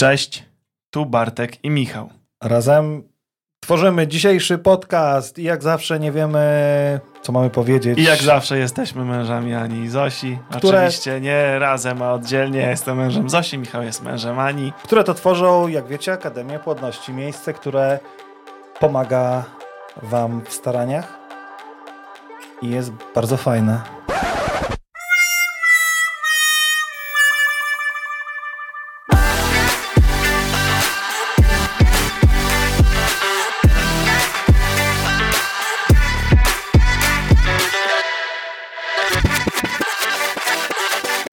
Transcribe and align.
Cześć, 0.00 0.44
tu 0.90 1.06
Bartek 1.06 1.64
i 1.64 1.70
Michał. 1.70 2.08
Razem 2.42 3.02
tworzymy 3.60 4.06
dzisiejszy 4.06 4.58
podcast 4.58 5.38
i 5.38 5.42
jak 5.42 5.62
zawsze 5.62 6.00
nie 6.00 6.12
wiemy, 6.12 6.40
co 7.22 7.32
mamy 7.32 7.50
powiedzieć. 7.50 7.98
I 7.98 8.02
jak 8.02 8.22
zawsze 8.22 8.58
jesteśmy 8.58 9.04
mężami 9.04 9.54
Ani 9.54 9.80
i 9.80 9.88
Zosi. 9.88 10.38
Które- 10.56 10.78
Oczywiście 10.78 11.20
nie 11.20 11.58
razem, 11.58 12.02
a 12.02 12.12
oddzielnie. 12.12 12.60
Ja 12.60 12.70
jestem 12.70 12.96
mężem 12.96 13.30
Zosi, 13.30 13.58
Michał 13.58 13.82
jest 13.82 14.02
mężem 14.02 14.38
Ani. 14.38 14.72
Które 14.84 15.04
to 15.04 15.14
tworzą, 15.14 15.68
jak 15.68 15.86
wiecie, 15.86 16.12
Akademię 16.12 16.58
Płodności. 16.58 17.12
Miejsce, 17.12 17.52
które 17.52 17.98
pomaga 18.80 19.44
Wam 20.02 20.42
w 20.44 20.52
staraniach 20.52 21.18
i 22.62 22.70
jest 22.70 22.92
bardzo 23.14 23.36
fajne. 23.36 23.97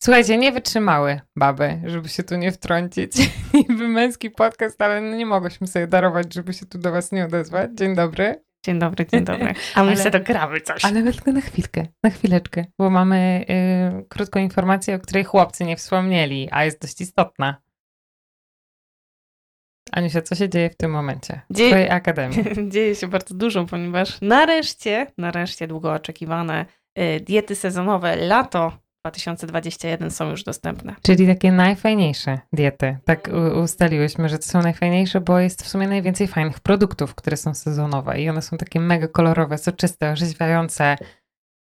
Słuchajcie, 0.06 0.38
nie 0.38 0.52
wytrzymały 0.52 1.22
baby, 1.36 1.82
żeby 1.86 2.10
się 2.10 2.24
tu 2.24 2.36
nie 2.36 2.52
wtrącić. 2.52 3.12
Niby 3.54 3.88
męski 3.88 4.30
podcast, 4.30 4.82
ale 4.82 5.02
no 5.02 5.16
nie 5.18 5.26
mogłyśmy 5.26 5.68
sobie 5.68 5.88
darować, 5.88 6.34
żeby 6.34 6.54
się 6.54 6.66
tu 6.66 6.78
do 6.78 6.92
was 6.92 7.12
nie 7.12 7.26
odezwać. 7.26 7.72
Dzień 7.74 7.96
dobry. 7.96 8.44
Dzień 8.66 8.80
dobry, 8.80 9.06
dzień 9.06 9.24
dobry. 9.24 9.54
A 9.76 9.84
my 9.84 9.88
Ale- 9.88 9.98
sobie 9.98 10.12
dogramy 10.12 10.62
coś. 10.62 10.86
Ale 10.86 11.14
tylko 11.14 11.32
na 11.32 11.42
chwilkę, 11.42 11.88
na 12.04 12.10
chwileczkę, 12.10 12.66
bo 12.80 12.90
mamy 12.90 13.46
y, 14.02 14.06
krótką 14.10 14.40
informację, 14.40 14.96
o 14.96 15.00
której 15.00 15.24
chłopcy 15.24 15.66
nie 15.66 15.78
wspomnieli, 15.78 16.50
a 16.52 16.66
jest 16.66 16.82
dość 16.82 17.02
istotna. 17.02 17.62
Aniusia, 19.92 20.22
co 20.22 20.36
się 20.36 20.50
dzieje 20.50 20.70
w 20.70 20.78
tym 20.78 20.92
momencie? 20.92 21.42
W 21.50 21.54
Dzieje- 21.54 21.70
twojej 21.70 21.90
akademii. 21.90 22.44
Dzieje 22.74 22.96
się 22.96 23.08
bardzo 23.08 23.36
dużo, 23.36 23.66
ponieważ 23.66 24.22
nareszcie, 24.22 25.12
nareszcie 25.18 25.68
długo 25.68 25.94
oczekiwane 25.94 26.66
y, 27.00 27.20
diety 27.20 27.56
sezonowe 27.56 28.16
lato 28.16 28.85
2021 29.12 30.12
są 30.12 30.30
już 30.30 30.44
dostępne. 30.44 30.96
Czyli 31.02 31.28
takie 31.28 31.52
najfajniejsze 31.52 32.40
diety. 32.54 32.98
Tak 33.06 33.30
ustaliłyśmy, 33.64 34.30
że 34.30 34.40
to 34.40 34.46
są 34.46 34.62
najfajniejsze, 34.62 35.22
bo 35.22 35.40
jest 35.40 35.64
w 35.64 35.68
sumie 35.68 35.88
najwięcej 35.88 36.28
fajnych 36.28 36.60
produktów, 36.60 37.16
które 37.16 37.38
są 37.38 37.54
sezonowe 37.54 38.22
i 38.22 38.30
one 38.30 38.42
są 38.42 38.58
takie 38.58 38.80
mega 38.80 39.08
kolorowe, 39.08 39.58
soczyste, 39.58 40.12
orzeźwiające. 40.12 40.96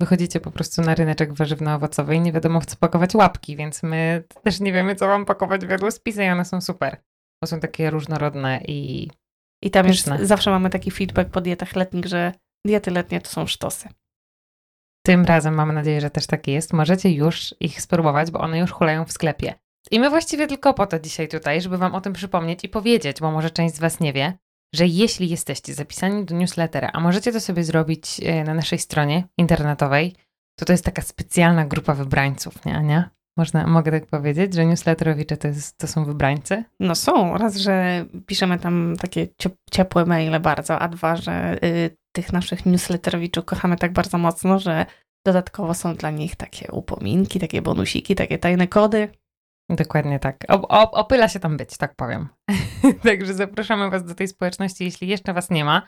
Wychodzicie 0.01 0.41
po 0.41 0.51
prostu 0.51 0.83
na 0.83 0.95
ryneczek 0.95 1.33
warzywno-owocowy 1.33 2.15
i 2.15 2.21
nie 2.21 2.33
wiadomo 2.33 2.61
w 2.61 2.67
co 2.67 2.77
pakować 2.77 3.15
łapki, 3.15 3.57
więc 3.57 3.83
my 3.83 4.25
też 4.45 4.61
nie 4.61 4.73
wiemy, 4.73 4.95
co 4.97 5.07
wam 5.07 5.25
pakować 5.25 5.67
w 5.67 5.71
jadłospisy 5.71 6.25
i 6.25 6.29
one 6.29 6.45
są 6.45 6.61
super. 6.61 6.97
Bo 7.43 7.47
są 7.47 7.61
takie 7.61 7.91
różnorodne 7.91 8.61
i 8.69 9.11
I 9.63 9.71
tam 9.71 9.87
Pyszne. 9.87 10.27
zawsze 10.27 10.51
mamy 10.51 10.71
taki 10.71 10.91
feedback 10.91 11.31
po 11.31 11.41
dietach 11.41 11.77
letnich, 11.77 12.07
że 12.07 12.33
diety 12.67 12.91
letnie 12.91 13.21
to 13.21 13.31
są 13.31 13.47
sztosy. 13.47 13.89
Tym 15.09 15.25
razem 15.25 15.55
mam 15.55 15.73
nadzieję, 15.73 16.01
że 16.01 16.11
też 16.11 16.27
taki 16.27 16.53
jest. 16.53 16.73
Możecie 16.73 17.11
już 17.11 17.55
ich 17.61 17.83
spróbować, 17.83 18.31
bo 18.31 18.41
one 18.41 18.59
już 18.59 18.71
hulają 18.71 19.05
w 19.05 19.13
sklepie. 19.13 19.55
I 19.91 20.01
my 20.01 20.11
właściwie 20.11 20.47
tylko 20.47 20.75
po 20.75 20.87
to 20.87 20.99
dzisiaj 20.99 21.29
tutaj, 21.29 21.61
żeby 21.61 21.79
wam 21.79 21.95
o 21.95 22.01
tym 22.01 22.13
przypomnieć 22.13 22.65
i 22.65 22.69
powiedzieć, 22.69 23.21
bo 23.21 23.31
może 23.31 23.51
część 23.51 23.75
z 23.75 23.79
was 23.79 24.01
nie 24.01 24.13
wie, 24.13 24.33
że 24.75 24.87
jeśli 24.87 25.29
jesteście 25.29 25.75
zapisani 25.75 26.25
do 26.25 26.35
newslettera, 26.35 26.91
a 26.93 27.01
możecie 27.01 27.33
to 27.33 27.41
sobie 27.41 27.65
zrobić 27.65 28.21
e, 28.25 28.45
na 28.45 28.55
naszej 28.55 28.79
stronie 28.79 29.25
internetowej, 29.39 30.15
to 30.59 30.65
to 30.65 30.73
jest 30.73 30.85
taka 30.85 31.03
specjalna 31.03 31.65
grupa 31.65 31.95
wybrańców, 31.95 32.65
nie 32.65 32.75
Ania? 32.77 33.11
Można, 33.39 33.67
mogę 33.67 33.91
tak 33.91 34.07
powiedzieć, 34.07 34.55
że 34.55 34.67
newsletterowicze 34.67 35.37
to, 35.37 35.49
jest, 35.49 35.79
to 35.79 35.87
są 35.87 36.05
wybrańcy? 36.05 36.65
No 36.81 36.95
są, 36.95 37.39
raz, 37.39 37.57
że 37.57 38.05
piszemy 38.27 38.59
tam 38.59 38.95
takie 39.01 39.27
ciep- 39.27 39.57
ciepłe 39.71 40.05
maile 40.07 40.41
bardzo, 40.41 40.79
a 40.79 40.89
dwa, 40.89 41.17
że 41.17 41.65
y, 41.65 41.97
tych 42.17 42.33
naszych 42.33 42.67
newsletterowiczów 42.67 43.45
kochamy 43.45 43.77
tak 43.77 43.93
bardzo 43.93 44.19
mocno, 44.19 44.59
że 44.59 44.87
dodatkowo 45.27 45.75
są 45.75 45.95
dla 45.95 46.11
nich 46.11 46.37
takie 46.37 46.73
upominki, 46.73 47.41
takie 47.41 47.63
bonusiki, 47.63 48.15
takie 48.15 48.39
tajne 48.39 48.69
kody. 48.69 49.09
Dokładnie 49.71 50.19
tak. 50.19 50.45
O, 50.49 50.69
o, 50.69 50.91
opyla 50.91 51.29
się 51.29 51.41
tam 51.41 51.57
być, 51.57 51.77
tak 51.77 51.95
powiem. 51.95 52.29
Także 53.05 53.35
zapraszamy 53.35 53.91
Was 53.91 54.05
do 54.05 54.15
tej 54.15 54.29
społeczności, 54.29 54.85
jeśli 54.85 55.09
jeszcze 55.09 55.33
Was 55.33 55.51
nie 55.51 55.65
ma. 55.65 55.83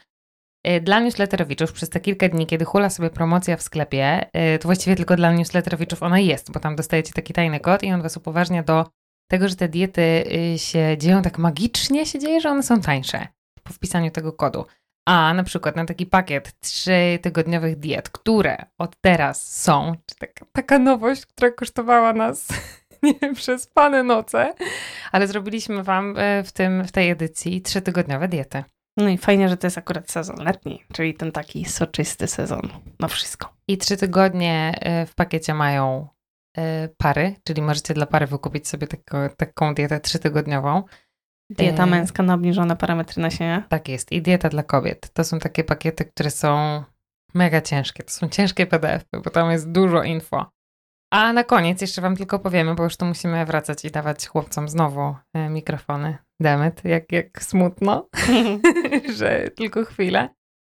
E, 0.65 0.81
Dla 0.81 1.01
newsletterowiczów 1.01 1.73
przez 1.73 1.91
te 1.91 2.01
kilka 2.01 2.29
dni, 2.29 2.47
kiedy 2.47 2.65
hula 2.65 2.91
sobie 2.91 3.11
promocja 3.11 3.57
w 3.57 3.63
sklepie, 3.63 4.27
e, 4.33 4.59
to 4.59 4.69
właściwie 4.69 4.97
tylko 4.97 5.17
dla 5.17 5.33
newsletterowiczów 5.33 6.03
ona 6.03 6.19
jest, 6.19 6.53
bo 6.53 6.61
tam 6.61 6.77
dostajecie 6.77 7.13
taki 7.13 7.33
tajny 7.33 7.61
kod 7.61 7.83
i 7.83 7.93
on 7.93 8.03
Was 8.03 8.17
upoważnia 8.17 8.63
do 8.63 8.87
tego, 9.31 9.49
że 9.49 9.57
te 9.57 9.69
diety 9.69 10.25
y, 10.55 10.59
się 10.59 10.97
dzieją 10.99 11.23
tak 11.23 11.39
magicznie, 11.39 12.07
się 12.07 12.19
dzieje, 12.19 12.41
że 12.41 12.51
one 12.51 12.63
są 12.63 12.81
tańsze 12.81 13.27
po 13.63 13.73
wpisaniu 13.73 14.11
tego 14.11 14.33
kodu. 14.33 14.67
A 15.09 15.35
na 15.35 15.45
przykład 15.45 15.77
na 15.77 15.85
taki 15.85 16.07
pakiet 16.07 16.61
trzytygodniowych 16.61 17.77
diet, 17.77 18.09
które 18.09 18.57
od 18.79 18.97
teraz 19.01 19.63
są, 19.63 19.95
czy 20.07 20.17
taka, 20.17 20.47
taka 20.53 20.79
nowość, 20.79 21.27
która 21.27 21.51
kosztowała 21.51 22.13
nas 22.13 22.49
nie 23.03 23.15
wiem, 23.23 23.35
przespane 23.35 24.03
noce, 24.03 24.55
ale 25.13 25.27
zrobiliśmy 25.27 25.83
Wam 25.83 26.15
w, 26.45 26.53
tym, 26.53 26.85
w 26.85 26.93
tej 26.93 27.11
edycji 27.11 27.63
trzytygodniowe 27.63 28.29
diety. 28.29 28.65
No 29.01 29.09
i 29.09 29.19
fajnie, 29.19 29.49
że 29.49 29.57
to 29.57 29.67
jest 29.67 29.79
akurat 29.79 30.11
sezon 30.11 30.37
letni, 30.45 30.85
czyli 30.93 31.15
ten 31.15 31.33
taki 31.33 31.65
soczysty 31.65 32.27
sezon 32.27 32.69
na 32.99 33.09
wszystko. 33.09 33.55
I 33.69 33.79
trzy 33.79 33.97
tygodnie 33.97 34.79
e, 34.81 35.07
w 35.07 35.15
pakiecie 35.15 35.55
mają 35.55 36.09
e, 36.57 36.89
pary, 36.89 37.35
czyli 37.45 37.63
możecie 37.63 37.95
dla 37.95 38.07
pary 38.07 38.27
wykupić 38.27 38.69
sobie 38.69 38.87
tako, 38.87 39.19
taką 39.37 39.75
dietę 39.75 40.01
trzytygodniową. 40.01 40.83
Dieta 41.51 41.83
E, 41.83 41.87
męska 41.87 42.23
na 42.23 42.35
obniżone 42.35 42.77
parametry 42.77 43.23
nasienia. 43.23 43.67
Tak 43.69 43.89
jest. 43.89 44.13
I 44.13 44.23
dieta 44.23 44.49
dla 44.49 44.63
kobiet. 44.63 45.11
To 45.13 45.25
są 45.25 45.39
takie 45.39 45.65
pakiety, 45.65 46.05
które 46.05 46.31
są 46.31 46.83
mega 47.35 47.61
ciężkie. 47.61 48.03
To 48.03 48.11
są 48.11 48.29
ciężkie 48.29 48.67
PDF, 48.67 49.05
bo 49.25 49.31
tam 49.31 49.51
jest 49.51 49.71
dużo 49.71 50.03
info. 50.03 50.51
A 51.13 51.33
na 51.33 51.45
koniec 51.45 51.81
jeszcze 51.81 52.01
Wam 52.01 52.17
tylko 52.17 52.39
powiemy, 52.39 52.75
bo 52.75 52.85
już 52.85 52.97
tu 52.97 53.07
musimy 53.07 53.47
wracać 53.47 53.85
i 53.85 53.91
dawać 53.91 54.27
chłopcom 54.27 54.69
znowu 54.69 55.15
mikrofony. 55.51 56.19
Demet, 56.41 56.85
jak, 56.85 57.13
jak 57.13 57.43
smutno, 57.43 58.09
że 59.19 59.51
tylko 59.57 59.85
chwilę. 59.85 60.29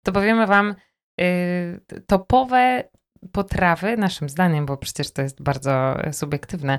To 0.05 0.13
powiemy 0.13 0.47
Wam 0.47 0.75
y, 1.21 1.81
topowe 2.07 2.85
potrawy, 3.33 3.97
naszym 3.97 4.29
zdaniem, 4.29 4.67
bo 4.67 4.77
przecież 4.77 5.13
to 5.13 5.23
jest 5.23 5.43
bardzo 5.43 6.05
e, 6.05 6.13
subiektywne, 6.13 6.79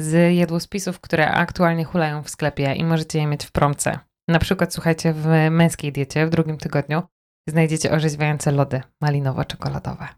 z 0.00 0.36
jadłospisów, 0.36 1.00
które 1.00 1.30
aktualnie 1.30 1.84
hulają 1.84 2.22
w 2.22 2.30
sklepie 2.30 2.74
i 2.74 2.84
możecie 2.84 3.18
je 3.18 3.26
mieć 3.26 3.44
w 3.44 3.52
promce. 3.52 3.98
Na 4.28 4.38
przykład, 4.38 4.74
słuchajcie, 4.74 5.12
w 5.12 5.26
męskiej 5.50 5.92
diecie 5.92 6.26
w 6.26 6.30
drugim 6.30 6.58
tygodniu 6.58 7.02
znajdziecie 7.48 7.90
orzeźwiające 7.90 8.52
lody 8.52 8.82
malinowo-czekoladowe. 9.00 10.08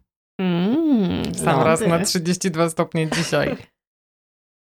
Mm, 0.40 1.34
Sam 1.34 1.62
raz 1.62 1.80
lody. 1.80 1.92
na 1.92 2.04
32 2.04 2.70
stopnie 2.70 3.10
dzisiaj. 3.10 3.56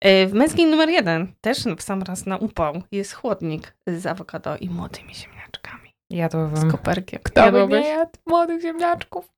E, 0.01 0.27
W 0.27 0.33
męskiej 0.33 0.65
numer 0.65 0.89
jeden, 0.89 1.33
też 1.41 1.63
w 1.77 1.81
sam 1.81 2.03
raz 2.03 2.25
na 2.25 2.37
upał, 2.37 2.81
jest 2.91 3.13
chłodnik 3.13 3.75
z 3.87 4.05
awokado 4.05 4.57
i 4.57 4.69
młodymi 4.69 5.15
ziemniaczkami. 5.15 5.89
Z 6.11 6.15
Jadłbym. 6.15 6.71
koperkiem. 6.71 7.19
Kto 7.23 7.51
by 7.51 7.67
nie 7.67 7.87
jadł 7.87 8.11
młodych 8.27 8.61
ziemniaczków? 8.61 9.29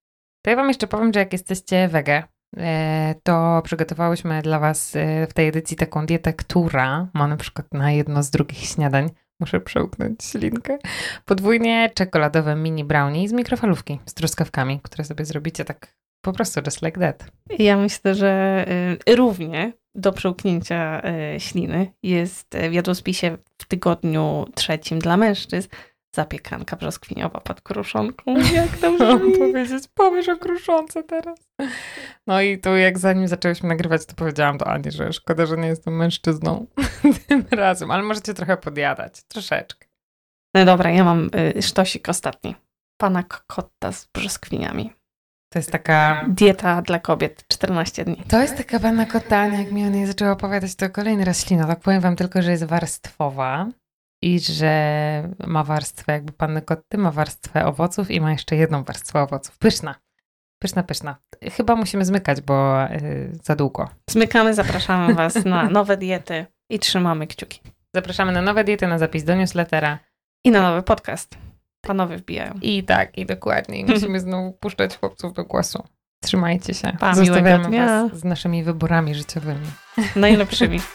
To 0.46 0.50
ja 0.50 0.56
wam 0.56 0.68
jeszcze 0.68 0.88
powiem, 0.88 1.14
że 1.14 1.20
jak 1.20 1.34
jesteście 1.34 1.88
wege, 1.88 2.24
e, 2.58 3.16
to 3.24 3.62
przygotowałyśmy 3.64 4.42
dla 4.42 4.60
was 4.60 4.96
e, 4.96 5.28
w 5.28 5.34
tej 5.34 5.48
edycji 5.48 5.78
taką 5.78 6.06
dietę, 6.06 6.34
która 6.34 7.08
ma 7.14 7.28
na 7.28 7.38
przykład 7.38 7.68
na 7.74 7.92
jedno 7.92 8.24
z 8.24 8.30
drugich 8.30 8.60
śniadań, 8.60 9.10
muszę 9.40 9.60
przełknąć 9.62 10.24
ślinkę, 10.24 10.78
podwójnie 11.26 11.90
czekoladowe 11.96 12.56
mini 12.56 12.84
brownie 12.84 13.30
z 13.30 13.34
mikrofalówki 13.34 14.00
z 14.06 14.14
truskawkami, 14.14 14.80
które 14.84 15.04
sobie 15.04 15.26
zrobicie 15.26 15.66
tak 15.66 15.94
po 16.22 16.34
prostu 16.34 16.62
just 16.66 16.82
like 16.82 17.00
that. 17.00 17.32
Ja 17.60 17.78
myślę, 17.78 18.16
że 18.16 18.66
y, 19.08 19.16
równie 19.16 19.74
do 19.96 20.12
przełknięcia 20.12 21.02
y, 21.36 21.40
śliny 21.40 21.94
jest 22.04 22.56
y, 22.56 22.70
w 22.70 22.74
jadłospisie 22.74 23.38
w 23.62 23.66
tygodniu 23.66 24.46
trzecim 24.56 25.00
dla 25.00 25.18
mężczyzn 25.18 25.70
zapiekanka 26.16 26.76
brzoskwiniowa 26.76 27.40
pod 27.40 27.62
kruszonką. 27.62 28.38
Jak 28.54 28.78
to 28.78 28.92
Mam 28.92 29.32
powiedzieć, 29.32 29.84
powiesz 29.94 30.30
o 30.30 30.38
kruszące 30.38 31.04
teraz. 31.04 31.40
No 32.28 32.42
i 32.42 32.58
tu 32.58 32.76
jak 32.76 33.00
zanim 33.00 33.28
zaczęłyśmy 33.28 33.70
nagrywać, 33.70 34.06
to 34.06 34.16
powiedziałam 34.16 34.58
do 34.58 34.68
Ani, 34.68 34.92
że 34.92 35.14
szkoda, 35.14 35.46
że 35.46 35.58
nie 35.58 35.68
jestem 35.68 35.96
mężczyzną 35.96 36.68
tym 37.28 37.46
razem, 37.52 37.92
ale 37.92 38.04
możecie 38.04 38.34
trochę 38.34 38.58
podjadać, 38.58 39.24
troszeczkę. 39.24 39.88
No 40.54 40.66
dobra, 40.66 40.92
ja 40.92 41.04
mam 41.04 41.30
sztosik 41.62 42.10
ostatni. 42.10 42.56
Pana 42.98 43.24
kokotta 43.24 43.92
z 43.92 44.06
brzoskwiniami. 44.06 44.97
To 45.50 45.60
jest 45.60 45.72
taka... 45.72 46.26
Dieta 46.28 46.82
dla 46.82 47.00
kobiet 47.00 47.48
14 47.48 48.06
dni. 48.06 48.24
To 48.28 48.42
jest 48.42 48.58
taka 48.58 48.80
panna 48.80 49.06
kotania, 49.06 49.60
jak 49.60 49.72
mi 49.72 49.86
o 49.86 49.90
niej 49.90 50.06
zaczęła 50.06 50.32
opowiadać, 50.32 50.76
to 50.76 50.90
kolejny 50.90 51.26
raz 51.26 51.46
ślina. 51.46 51.68
Tak 51.68 51.80
powiem 51.80 52.02
wam 52.02 52.16
tylko, 52.16 52.42
że 52.42 52.52
jest 52.52 52.64
warstwowa 52.64 53.68
i 54.24 54.40
że 54.40 55.30
ma 55.48 55.64
warstwę 55.64 56.14
jakby 56.14 56.34
panny 56.34 56.62
kotty, 56.62 56.98
ma 56.98 57.12
warstwę 57.12 57.66
owoców 57.66 58.12
i 58.12 58.22
ma 58.22 58.32
jeszcze 58.32 58.56
jedną 58.56 58.84
warstwę 58.84 59.22
owoców. 59.22 59.58
Pyszna. 59.58 59.96
Pyszna, 60.62 60.84
pyszna. 60.84 61.16
Chyba 61.52 61.76
musimy 61.76 62.06
zmykać, 62.06 62.42
bo 62.42 62.86
y, 62.92 63.32
za 63.44 63.56
długo. 63.56 63.90
Zmykamy, 64.10 64.54
zapraszamy 64.54 65.14
Was 65.14 65.46
na 65.46 65.70
nowe 65.70 65.98
diety 65.98 66.46
i 66.70 66.80
trzymamy 66.80 67.28
kciuki. 67.28 67.62
Zapraszamy 67.96 68.32
na 68.32 68.42
nowe 68.42 68.64
diety, 68.64 68.88
na 68.88 69.00
zapis 69.00 69.24
do 69.24 69.36
newslettera. 69.36 70.00
I 70.46 70.52
na 70.52 70.62
nowy 70.62 70.84
podcast. 70.84 71.47
Panowie 71.88 72.18
wbijają. 72.18 72.54
I 72.62 72.84
tak, 72.84 73.18
i 73.18 73.26
dokładnie. 73.26 73.80
I 73.80 73.86
musimy 73.94 74.20
znowu 74.20 74.52
puszczać 74.52 74.98
chłopców 74.98 75.34
do 75.34 75.44
głosu. 75.46 75.84
Trzymajcie 76.24 76.74
się. 76.74 76.98
Pa, 77.00 77.16
Zostawiamy 77.16 77.66
dnia. 77.68 77.86
was 78.10 78.20
z 78.20 78.24
naszymi 78.24 78.64
wyborami 78.64 79.16
życiowymi. 79.16 79.68
Najlepszymi. 80.16 80.80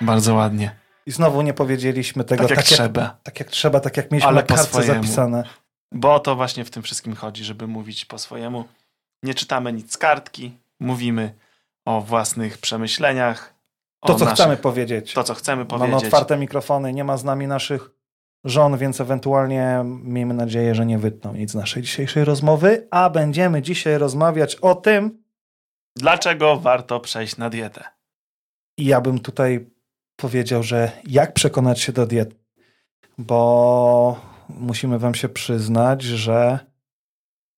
Bardzo 0.00 0.34
ładnie. 0.34 0.76
I 1.06 1.10
znowu 1.10 1.42
nie 1.42 1.54
powiedzieliśmy 1.54 2.24
tego 2.24 2.42
Tak 2.42 2.50
jak 2.50 2.58
tak, 2.58 2.66
trzeba. 2.66 3.16
tak 3.22 3.40
jak 3.40 3.48
trzeba, 3.50 3.80
tak 3.80 3.96
jak 3.96 4.10
mieliśmy 4.10 4.28
Ale 4.28 4.36
na 4.36 4.42
po 4.42 4.54
kartce 4.54 4.68
swojemu. 4.70 5.02
zapisane. 5.02 5.44
Bo 5.92 6.14
o 6.14 6.20
to 6.20 6.36
właśnie 6.36 6.64
w 6.64 6.70
tym 6.70 6.82
wszystkim 6.82 7.14
chodzi, 7.14 7.44
żeby 7.44 7.66
mówić 7.66 8.04
po 8.04 8.18
swojemu. 8.18 8.64
Nie 9.22 9.34
czytamy 9.34 9.72
nic 9.72 9.92
z 9.92 9.98
kartki, 9.98 10.52
mówimy 10.80 11.34
o 11.86 12.00
własnych 12.00 12.58
przemyśleniach. 12.58 13.54
To, 14.00 14.12
o 14.12 14.16
co 14.18 14.24
naszych- 14.24 14.34
chcemy 14.34 14.56
powiedzieć. 14.56 15.12
To, 15.14 15.24
co 15.24 15.34
chcemy 15.34 15.56
Mamy 15.64 15.68
powiedzieć. 15.68 16.04
otwarte 16.04 16.36
mikrofony, 16.36 16.92
nie 16.92 17.04
ma 17.04 17.16
z 17.16 17.24
nami 17.24 17.46
naszych 17.46 17.90
żon, 18.44 18.78
więc 18.78 19.00
ewentualnie 19.00 19.82
miejmy 19.84 20.34
nadzieję, 20.34 20.74
że 20.74 20.86
nie 20.86 20.98
wytną 20.98 21.34
nic 21.34 21.50
z 21.50 21.54
naszej 21.54 21.82
dzisiejszej 21.82 22.24
rozmowy, 22.24 22.88
a 22.90 23.10
będziemy 23.10 23.62
dzisiaj 23.62 23.98
rozmawiać 23.98 24.54
o 24.54 24.74
tym, 24.74 25.22
Dlaczego 25.96 26.56
warto 26.56 27.00
przejść 27.00 27.36
na 27.36 27.50
dietę? 27.50 27.84
i 28.78 28.84
ja 28.84 29.00
bym 29.00 29.20
tutaj 29.20 29.70
powiedział, 30.16 30.62
że 30.62 30.92
jak 31.04 31.32
przekonać 31.32 31.80
się 31.80 31.92
do 31.92 32.06
diety, 32.06 32.36
bo 33.18 34.20
musimy 34.48 34.98
wam 34.98 35.14
się 35.14 35.28
przyznać, 35.28 36.02
że 36.02 36.58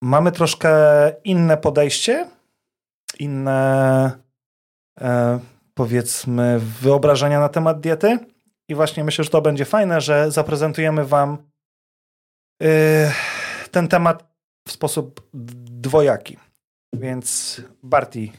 mamy 0.02 0.32
troszkę 0.32 0.70
inne 1.24 1.56
podejście, 1.56 2.30
inne 3.18 4.10
e, 5.00 5.38
powiedzmy 5.74 6.60
wyobrażenia 6.80 7.40
na 7.40 7.48
temat 7.48 7.80
diety 7.80 8.18
i 8.68 8.74
właśnie 8.74 9.04
myślę, 9.04 9.24
że 9.24 9.30
to 9.30 9.42
będzie 9.42 9.64
fajne, 9.64 10.00
że 10.00 10.30
zaprezentujemy 10.30 11.04
wam 11.04 11.38
y, 12.62 12.66
ten 13.70 13.88
temat 13.88 14.34
w 14.68 14.72
sposób 14.72 15.28
dwojaki. 15.84 16.36
Więc 16.92 17.60
Barti, 17.82 18.32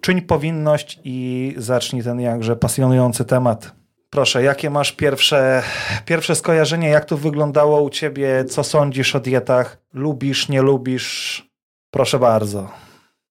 czyń 0.00 0.22
powinność 0.22 1.00
i 1.04 1.54
zacznij 1.58 2.02
ten 2.02 2.20
jakże 2.20 2.56
pasjonujący 2.56 3.24
temat. 3.24 3.74
Proszę, 4.10 4.42
jakie 4.42 4.70
masz 4.70 4.92
pierwsze, 4.92 5.62
pierwsze 6.04 6.34
skojarzenie? 6.34 6.88
Jak 6.88 7.04
to 7.04 7.16
wyglądało 7.16 7.82
u 7.82 7.90
ciebie? 7.90 8.44
Co 8.44 8.64
sądzisz 8.64 9.14
o 9.14 9.20
dietach? 9.20 9.78
Lubisz, 9.92 10.48
nie 10.48 10.62
lubisz? 10.62 11.48
Proszę 11.90 12.18
bardzo. 12.18 12.70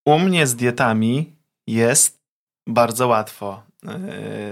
U 0.06 0.20
mnie 0.20 0.48
z 0.48 0.56
dietami 0.56 1.36
jest 1.68 2.22
bardzo 2.68 3.08
łatwo. 3.08 3.65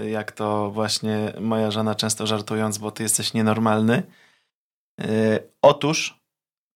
Yy, 0.02 0.10
Jak 0.10 0.32
to 0.32 0.70
właśnie 0.70 1.32
moja 1.40 1.70
żona 1.70 1.94
często 1.94 2.26
żartując, 2.26 2.78
bo 2.78 2.90
ty 2.90 3.02
jesteś 3.02 3.34
nienormalny. 3.34 4.02
Yy, 4.98 5.06
Otóż 5.62 6.20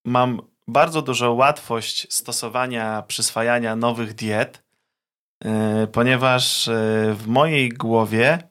mam 0.05 0.41
bardzo 0.67 1.01
dużą 1.01 1.33
łatwość 1.33 2.13
stosowania, 2.13 3.03
przyswajania 3.07 3.75
nowych 3.75 4.13
diet, 4.13 4.63
yy, 5.43 5.87
ponieważ 5.87 6.69
w 7.13 7.23
mojej 7.27 7.69
głowie 7.69 8.49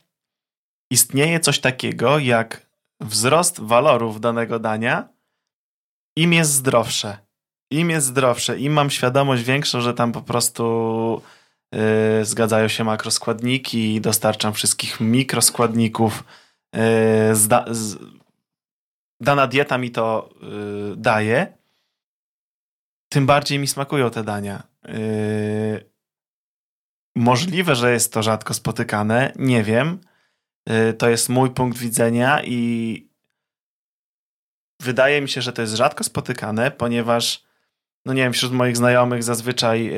istnieje 0.90 1.40
coś 1.40 1.58
takiego 1.60 2.18
jak 2.18 2.68
wzrost 3.00 3.60
walorów 3.60 4.20
danego 4.20 4.58
dania, 4.58 5.08
im 6.16 6.32
jest 6.32 6.52
zdrowsze. 6.52 7.18
Im 7.70 7.90
jest 7.90 8.06
zdrowsze, 8.06 8.58
im 8.58 8.72
mam 8.72 8.90
świadomość 8.90 9.42
większą, 9.42 9.80
że 9.80 9.94
tam 9.94 10.12
po 10.12 10.22
prostu 10.22 11.22
zgadzają 12.22 12.68
się 12.68 12.84
makroskładniki, 12.84 14.00
dostarczam 14.00 14.52
wszystkich 14.52 15.00
mikroskładników, 15.00 16.24
yy, 16.72 16.80
zda, 17.34 17.64
z, 17.70 17.96
dana 19.20 19.46
dieta 19.46 19.78
mi 19.78 19.90
to 19.90 20.30
yy, 20.42 20.96
daje, 20.96 21.58
tym 23.08 23.26
bardziej 23.26 23.58
mi 23.58 23.66
smakują 23.66 24.10
te 24.10 24.24
dania. 24.24 24.62
Możliwe, 27.16 27.76
że 27.76 27.92
jest 27.92 28.12
to 28.12 28.22
rzadko 28.22 28.54
spotykane, 28.54 29.32
nie 29.36 29.62
wiem. 29.62 30.00
To 30.98 31.08
jest 31.08 31.28
mój 31.28 31.50
punkt 31.50 31.78
widzenia 31.78 32.44
i 32.44 33.08
wydaje 34.82 35.20
mi 35.20 35.28
się, 35.28 35.42
że 35.42 35.52
to 35.52 35.62
jest 35.62 35.74
rzadko 35.74 36.04
spotykane, 36.04 36.70
ponieważ 36.70 37.44
no 38.06 38.12
nie 38.12 38.22
wiem, 38.22 38.32
wśród 38.32 38.52
moich 38.52 38.76
znajomych 38.76 39.22
zazwyczaj 39.22 39.92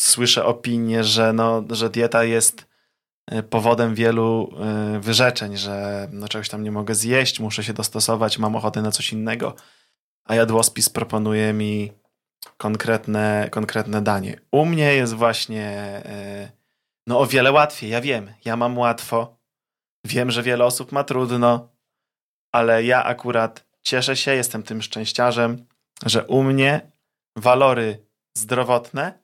słyszę 0.00 0.44
opinię, 0.44 1.04
że, 1.04 1.32
no, 1.32 1.64
że 1.70 1.90
dieta 1.90 2.24
jest 2.24 2.66
yy, 3.30 3.42
powodem 3.42 3.94
wielu 3.94 4.54
yy, 4.92 5.00
wyrzeczeń, 5.00 5.56
że 5.56 6.08
no, 6.12 6.28
czegoś 6.28 6.48
tam 6.48 6.62
nie 6.62 6.72
mogę 6.72 6.94
zjeść, 6.94 7.40
muszę 7.40 7.64
się 7.64 7.72
dostosować, 7.72 8.38
mam 8.38 8.56
ochotę 8.56 8.82
na 8.82 8.90
coś 8.90 9.12
innego, 9.12 9.54
a 10.24 10.34
jadłospis 10.34 10.88
proponuje 10.88 11.52
mi 11.52 11.92
konkretne, 12.56 13.48
konkretne 13.50 14.02
danie. 14.02 14.40
U 14.50 14.64
mnie 14.64 14.94
jest 14.94 15.14
właśnie 15.14 16.02
yy, 16.04 16.62
no 17.06 17.18
o 17.18 17.26
wiele 17.26 17.52
łatwiej, 17.52 17.90
ja 17.90 18.00
wiem, 18.00 18.34
ja 18.44 18.56
mam 18.56 18.78
łatwo, 18.78 19.36
wiem, 20.06 20.30
że 20.30 20.42
wiele 20.42 20.64
osób 20.64 20.92
ma 20.92 21.04
trudno, 21.04 21.68
ale 22.52 22.84
ja 22.84 23.04
akurat 23.04 23.66
cieszę 23.82 24.16
się, 24.16 24.34
jestem 24.34 24.62
tym 24.62 24.82
szczęściarzem, 24.82 25.66
że 26.06 26.26
u 26.26 26.42
mnie 26.42 26.92
walory 27.36 28.06
zdrowotne 28.38 29.21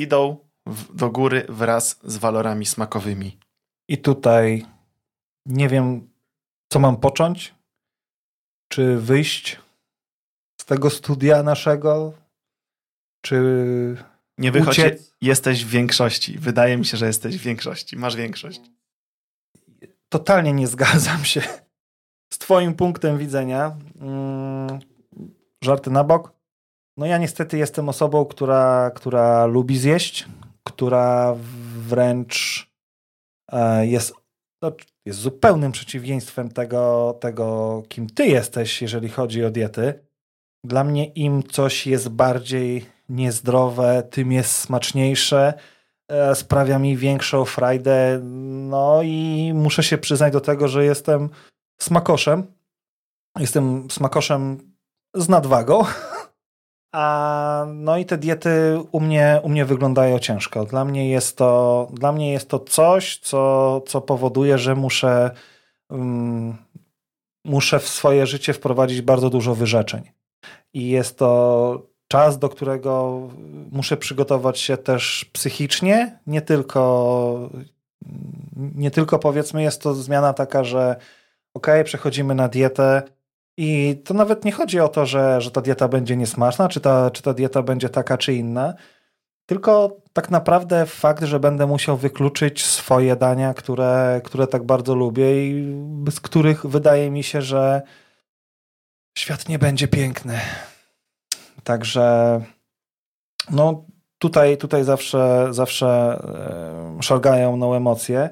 idą 0.00 0.36
w, 0.66 0.94
do 0.94 1.10
góry 1.10 1.46
wraz 1.48 2.00
z 2.04 2.16
walorami 2.16 2.66
smakowymi. 2.66 3.38
I 3.88 3.98
tutaj 3.98 4.66
nie 5.46 5.68
wiem, 5.68 6.10
co 6.72 6.78
mam 6.78 6.96
począć. 6.96 7.54
Czy 8.72 8.98
wyjść 8.98 9.60
z 10.60 10.64
tego 10.64 10.90
studia 10.90 11.42
naszego, 11.42 12.12
czy 13.24 13.36
Nie 14.38 14.52
wychodzi, 14.52 14.80
uciec? 14.80 15.14
jesteś 15.20 15.64
w 15.64 15.68
większości. 15.68 16.38
Wydaje 16.38 16.76
mi 16.76 16.84
się, 16.84 16.96
że 16.96 17.06
jesteś 17.06 17.38
w 17.38 17.42
większości. 17.42 17.96
Masz 17.96 18.16
większość. 18.16 18.60
Totalnie 20.08 20.52
nie 20.52 20.66
zgadzam 20.66 21.24
się 21.24 21.42
z 22.32 22.38
Twoim 22.38 22.74
punktem 22.74 23.18
widzenia. 23.18 23.76
Mm, 24.00 24.78
żarty 25.64 25.90
na 25.90 26.04
bok. 26.04 26.37
No 26.98 27.06
ja 27.06 27.18
niestety 27.18 27.58
jestem 27.58 27.88
osobą, 27.88 28.24
która, 28.24 28.90
która 28.94 29.46
lubi 29.46 29.78
zjeść, 29.78 30.26
która 30.64 31.34
wręcz 31.78 32.66
e, 33.52 33.86
jest, 33.86 34.14
no, 34.62 34.72
jest 35.06 35.18
zupełnym 35.18 35.72
przeciwieństwem 35.72 36.48
tego, 36.48 37.14
tego, 37.20 37.82
kim 37.88 38.10
ty 38.10 38.26
jesteś, 38.26 38.82
jeżeli 38.82 39.08
chodzi 39.08 39.44
o 39.44 39.50
diety. 39.50 40.04
Dla 40.64 40.84
mnie 40.84 41.06
im 41.06 41.42
coś 41.42 41.86
jest 41.86 42.08
bardziej 42.08 42.86
niezdrowe, 43.08 44.02
tym 44.10 44.32
jest 44.32 44.52
smaczniejsze, 44.52 45.54
e, 46.08 46.34
sprawia 46.34 46.78
mi 46.78 46.96
większą 46.96 47.44
frajdę. 47.44 48.20
No 48.22 49.02
i 49.02 49.52
muszę 49.54 49.82
się 49.82 49.98
przyznać 49.98 50.32
do 50.32 50.40
tego, 50.40 50.68
że 50.68 50.84
jestem 50.84 51.28
smakoszem. 51.80 52.46
Jestem 53.38 53.90
smakoszem 53.90 54.72
z 55.14 55.28
nadwagą. 55.28 55.84
A 56.92 57.66
no 57.74 57.98
i 57.98 58.04
te 58.04 58.18
diety 58.18 58.50
u 58.92 59.00
mnie, 59.00 59.40
u 59.42 59.48
mnie 59.48 59.64
wyglądają 59.64 60.18
ciężko. 60.18 60.64
Dla 60.64 60.84
mnie 60.84 61.10
jest 61.10 61.36
to, 61.36 61.88
dla 61.92 62.12
mnie 62.12 62.32
jest 62.32 62.48
to 62.48 62.58
coś, 62.58 63.18
co, 63.18 63.80
co 63.86 64.00
powoduje, 64.00 64.58
że 64.58 64.74
muszę, 64.74 65.30
um, 65.90 66.56
muszę 67.44 67.78
w 67.78 67.88
swoje 67.88 68.26
życie 68.26 68.52
wprowadzić 68.52 69.02
bardzo 69.02 69.30
dużo 69.30 69.54
wyrzeczeń. 69.54 70.02
I 70.72 70.88
jest 70.88 71.18
to 71.18 71.82
czas, 72.08 72.38
do 72.38 72.48
którego 72.48 73.20
muszę 73.70 73.96
przygotować 73.96 74.58
się 74.60 74.76
też 74.76 75.24
psychicznie, 75.32 76.18
nie 76.26 76.42
tylko, 76.42 77.50
nie 78.56 78.90
tylko 78.90 79.18
powiedzmy 79.18 79.62
jest 79.62 79.82
to 79.82 79.94
zmiana 79.94 80.32
taka, 80.32 80.64
że 80.64 80.96
ok, 81.54 81.66
przechodzimy 81.84 82.34
na 82.34 82.48
dietę 82.48 83.02
i 83.60 84.02
to 84.04 84.14
nawet 84.14 84.44
nie 84.44 84.52
chodzi 84.52 84.80
o 84.80 84.88
to, 84.88 85.06
że, 85.06 85.40
że 85.40 85.50
ta 85.50 85.60
dieta 85.60 85.88
będzie 85.88 86.16
niesmaczna, 86.16 86.68
czy 86.68 86.80
ta, 86.80 87.10
czy 87.10 87.22
ta 87.22 87.34
dieta 87.34 87.62
będzie 87.62 87.88
taka, 87.88 88.18
czy 88.18 88.34
inna, 88.34 88.74
tylko 89.46 89.96
tak 90.12 90.30
naprawdę 90.30 90.86
fakt, 90.86 91.24
że 91.24 91.40
będę 91.40 91.66
musiał 91.66 91.96
wykluczyć 91.96 92.64
swoje 92.64 93.16
dania, 93.16 93.54
które, 93.54 94.20
które 94.24 94.46
tak 94.46 94.64
bardzo 94.64 94.94
lubię 94.94 95.48
i 95.48 95.72
bez 95.88 96.20
których 96.20 96.66
wydaje 96.66 97.10
mi 97.10 97.22
się, 97.22 97.42
że 97.42 97.82
świat 99.18 99.48
nie 99.48 99.58
będzie 99.58 99.88
piękny. 99.88 100.40
Także 101.64 102.40
no 103.50 103.84
tutaj, 104.18 104.56
tutaj 104.56 104.84
zawsze, 104.84 105.48
zawsze 105.50 105.86
e, 106.98 107.02
szargają 107.02 107.56
mną 107.56 107.74
emocje. 107.74 108.30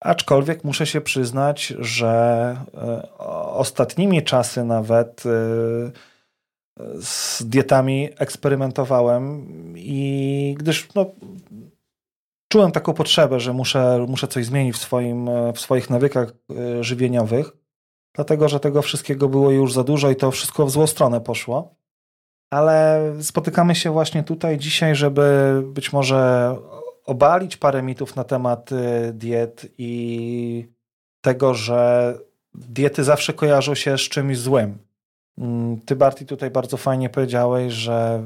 Aczkolwiek 0.00 0.64
muszę 0.64 0.86
się 0.86 1.00
przyznać, 1.00 1.66
że 1.78 2.56
e, 2.74 3.18
ostatnimi 3.54 4.22
czasy 4.22 4.64
nawet 4.64 5.22
e, 5.26 5.30
z 7.02 7.42
dietami 7.42 8.08
eksperymentowałem 8.18 9.46
i 9.76 10.54
gdyż 10.58 10.88
no, 10.94 11.06
czułem 12.48 12.72
taką 12.72 12.94
potrzebę, 12.94 13.40
że 13.40 13.52
muszę, 13.52 14.06
muszę 14.08 14.28
coś 14.28 14.46
zmienić 14.46 14.76
w, 14.76 14.78
swoim, 14.78 15.30
w 15.54 15.60
swoich 15.60 15.90
nawykach 15.90 16.32
żywieniowych, 16.80 17.52
dlatego 18.14 18.48
że 18.48 18.60
tego 18.60 18.82
wszystkiego 18.82 19.28
było 19.28 19.50
już 19.50 19.72
za 19.72 19.84
dużo 19.84 20.10
i 20.10 20.16
to 20.16 20.30
wszystko 20.30 20.66
w 20.66 20.70
złą 20.70 20.86
stronę 20.86 21.20
poszło. 21.20 21.74
Ale 22.50 23.00
spotykamy 23.20 23.74
się 23.74 23.90
właśnie 23.90 24.22
tutaj 24.22 24.58
dzisiaj, 24.58 24.94
żeby 24.94 25.62
być 25.66 25.92
może 25.92 26.56
obalić 27.06 27.56
parę 27.56 27.82
mitów 27.82 28.16
na 28.16 28.24
temat 28.24 28.70
diet 29.12 29.66
i 29.78 30.68
tego, 31.20 31.54
że 31.54 32.14
diety 32.54 33.04
zawsze 33.04 33.32
kojarzą 33.32 33.74
się 33.74 33.98
z 33.98 34.00
czymś 34.00 34.38
złym. 34.38 34.78
Mm, 35.38 35.80
ty, 35.80 35.96
Barty, 35.96 36.26
tutaj 36.26 36.50
bardzo 36.50 36.76
fajnie 36.76 37.10
powiedziałeś, 37.10 37.72
że 37.72 38.22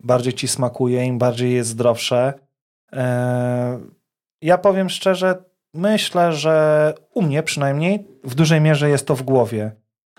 bardziej 0.00 0.32
ci 0.32 0.48
smakuje, 0.48 1.04
im 1.04 1.18
bardziej 1.18 1.54
jest 1.54 1.70
zdrowsze. 1.70 2.34
E, 2.92 3.78
ja 4.42 4.58
powiem 4.58 4.88
szczerze, 4.88 5.44
myślę, 5.74 6.32
że 6.32 6.94
u 7.14 7.22
mnie 7.22 7.42
przynajmniej 7.42 8.08
w 8.24 8.34
dużej 8.34 8.60
mierze 8.60 8.90
jest 8.90 9.06
to 9.06 9.16
w 9.16 9.22
głowie. 9.22 9.72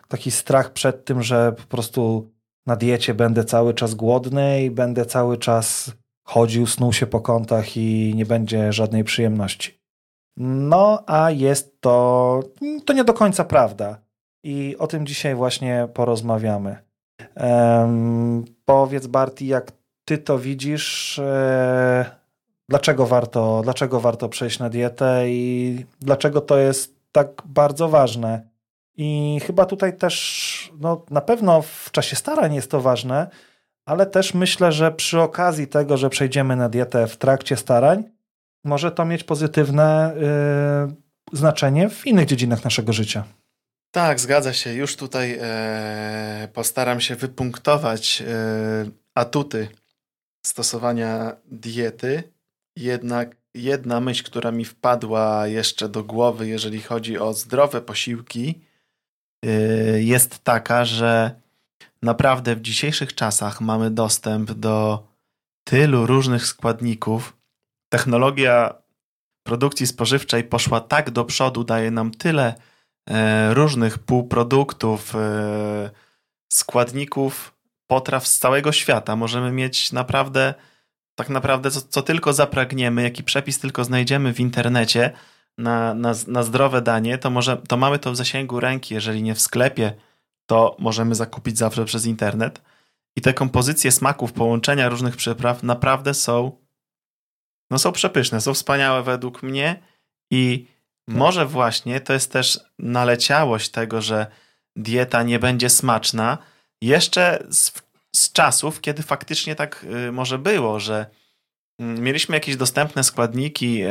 Taki 0.07 0.31
strach 0.31 0.73
przed 0.73 1.05
tym, 1.05 1.23
że 1.23 1.51
po 1.51 1.63
prostu 1.63 2.31
na 2.65 2.75
diecie 2.75 3.13
będę 3.13 3.43
cały 3.43 3.73
czas 3.73 3.95
głodny 3.95 4.63
i 4.63 4.71
będę 4.71 5.05
cały 5.05 5.37
czas 5.37 5.91
chodził, 6.27 6.67
snuł 6.67 6.93
się 6.93 7.07
po 7.07 7.21
kątach 7.21 7.77
i 7.77 8.13
nie 8.15 8.25
będzie 8.25 8.73
żadnej 8.73 9.03
przyjemności. 9.03 9.79
No, 10.37 11.03
a 11.05 11.31
jest 11.31 11.81
to, 11.81 12.39
to 12.85 12.93
nie 12.93 13.03
do 13.03 13.13
końca 13.13 13.45
prawda. 13.45 13.97
I 14.43 14.75
o 14.79 14.87
tym 14.87 15.05
dzisiaj 15.05 15.35
właśnie 15.35 15.87
porozmawiamy. 15.93 16.77
Powiedz, 18.65 19.07
Barty, 19.07 19.45
jak 19.45 19.71
ty 20.05 20.17
to 20.17 20.39
widzisz? 20.39 21.19
E, 21.19 22.05
dlaczego, 22.69 23.05
warto, 23.05 23.61
dlaczego 23.63 23.99
warto 23.99 24.29
przejść 24.29 24.59
na 24.59 24.69
dietę 24.69 25.29
i 25.29 25.85
dlaczego 25.99 26.41
to 26.41 26.57
jest 26.57 26.95
tak 27.11 27.43
bardzo 27.45 27.89
ważne? 27.89 28.47
I 28.97 29.39
chyba 29.45 29.65
tutaj 29.65 29.97
też, 29.97 30.71
no, 30.79 31.05
na 31.09 31.21
pewno 31.21 31.61
w 31.61 31.89
czasie 31.91 32.15
starań 32.15 32.55
jest 32.55 32.71
to 32.71 32.81
ważne, 32.81 33.27
ale 33.87 34.05
też 34.05 34.33
myślę, 34.33 34.71
że 34.71 34.91
przy 34.91 35.21
okazji 35.21 35.67
tego, 35.67 35.97
że 35.97 36.09
przejdziemy 36.09 36.55
na 36.55 36.69
dietę 36.69 37.07
w 37.07 37.17
trakcie 37.17 37.57
starań, 37.57 38.03
może 38.63 38.91
to 38.91 39.05
mieć 39.05 39.23
pozytywne 39.23 40.15
y, 41.33 41.37
znaczenie 41.37 41.89
w 41.89 42.07
innych 42.07 42.25
dziedzinach 42.25 42.63
naszego 42.63 42.93
życia. 42.93 43.23
Tak, 43.91 44.19
zgadza 44.19 44.53
się. 44.53 44.73
Już 44.73 44.95
tutaj 44.95 45.37
e, 45.41 46.47
postaram 46.53 47.01
się 47.01 47.15
wypunktować 47.15 48.21
e, 48.21 48.25
atuty 49.15 49.67
stosowania 50.45 51.35
diety. 51.45 52.23
Jednak 52.75 53.35
jedna 53.53 53.99
myśl, 53.99 54.23
która 54.23 54.51
mi 54.51 54.65
wpadła 54.65 55.47
jeszcze 55.47 55.89
do 55.89 56.03
głowy, 56.03 56.47
jeżeli 56.47 56.81
chodzi 56.81 57.17
o 57.17 57.33
zdrowe 57.33 57.81
posiłki, 57.81 58.61
e, 59.45 59.49
jest 60.01 60.43
taka, 60.43 60.85
że 60.85 61.31
naprawdę 62.01 62.55
w 62.55 62.61
dzisiejszych 62.61 63.15
czasach 63.15 63.61
mamy 63.61 63.91
dostęp 63.91 64.51
do 64.51 65.07
tylu 65.63 66.05
różnych 66.05 66.45
składników, 66.45 67.37
technologia 67.89 68.73
produkcji 69.43 69.87
spożywczej 69.87 70.43
poszła 70.43 70.79
tak 70.81 71.11
do 71.11 71.25
przodu, 71.25 71.63
daje 71.63 71.91
nam 71.91 72.11
tyle 72.11 72.55
e, 73.09 73.53
różnych 73.53 73.99
półproduktów, 73.99 75.15
e, 75.15 75.89
składników, 76.53 77.53
potraw 77.87 78.27
z 78.27 78.39
całego 78.39 78.71
świata. 78.71 79.15
Możemy 79.15 79.51
mieć 79.51 79.91
naprawdę, 79.91 80.53
tak 81.15 81.29
naprawdę, 81.29 81.71
co, 81.71 81.81
co 81.81 82.01
tylko 82.01 82.33
zapragniemy, 82.33 83.03
jaki 83.03 83.23
przepis 83.23 83.59
tylko 83.59 83.83
znajdziemy 83.83 84.33
w 84.33 84.39
internecie 84.39 85.11
na, 85.57 85.93
na, 85.93 86.13
na 86.27 86.43
zdrowe 86.43 86.81
danie, 86.81 87.17
to, 87.17 87.29
może, 87.29 87.57
to 87.57 87.77
mamy 87.77 87.99
to 87.99 88.11
w 88.11 88.15
zasięgu 88.15 88.59
ręki. 88.59 88.93
Jeżeli 88.93 89.23
nie 89.23 89.35
w 89.35 89.41
sklepie, 89.41 89.93
to 90.47 90.75
możemy 90.79 91.15
zakupić 91.15 91.57
zawsze 91.57 91.85
przez 91.85 92.05
internet. 92.05 92.61
I 93.15 93.21
te 93.21 93.33
kompozycje 93.33 93.91
smaków, 93.91 94.33
połączenia 94.33 94.89
różnych 94.89 95.15
przypraw 95.15 95.63
naprawdę 95.63 96.13
są 96.13 96.67
no 97.71 97.79
są 97.79 97.91
przepyszne, 97.91 98.41
są 98.41 98.53
wspaniałe 98.53 99.03
według 99.03 99.43
mnie 99.43 99.83
i 100.31 100.67
tak. 101.07 101.15
może 101.15 101.45
właśnie 101.45 102.01
to 102.01 102.13
jest 102.13 102.31
też 102.31 102.59
naleciałość 102.79 103.69
tego, 103.69 104.01
że 104.01 104.27
dieta 104.75 105.23
nie 105.23 105.39
będzie 105.39 105.69
smaczna, 105.69 106.37
jeszcze 106.81 107.43
z, 107.49 107.71
z 108.15 108.31
czasów, 108.31 108.81
kiedy 108.81 109.03
faktycznie 109.03 109.55
tak 109.55 109.85
y, 110.07 110.11
może 110.11 110.39
było, 110.39 110.79
że 110.79 111.05
y, 111.81 111.83
mieliśmy 111.83 112.35
jakieś 112.35 112.55
dostępne 112.55 113.03
składniki 113.03 113.83
y, 113.83 113.87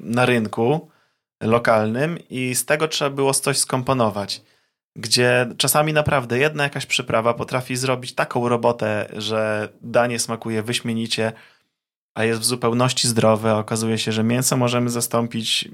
na 0.00 0.26
rynku 0.26 0.90
lokalnym 1.42 2.18
i 2.30 2.54
z 2.54 2.64
tego 2.64 2.88
trzeba 2.88 3.10
było 3.10 3.34
coś 3.34 3.58
skomponować. 3.58 4.42
Gdzie 4.98 5.46
czasami 5.56 5.92
naprawdę 5.92 6.38
jedna 6.38 6.64
jakaś 6.64 6.86
przyprawa 6.86 7.34
potrafi 7.34 7.76
zrobić 7.76 8.14
taką 8.14 8.48
robotę, 8.48 9.08
że 9.16 9.68
danie 9.82 10.18
smakuje 10.18 10.62
wyśmienicie, 10.62 11.32
a 12.14 12.24
jest 12.24 12.40
w 12.40 12.44
zupełności 12.44 13.08
zdrowe, 13.08 13.54
okazuje 13.54 13.98
się, 13.98 14.12
że 14.12 14.24
mięso 14.24 14.56
możemy 14.56 14.90
zastąpić 14.90 15.68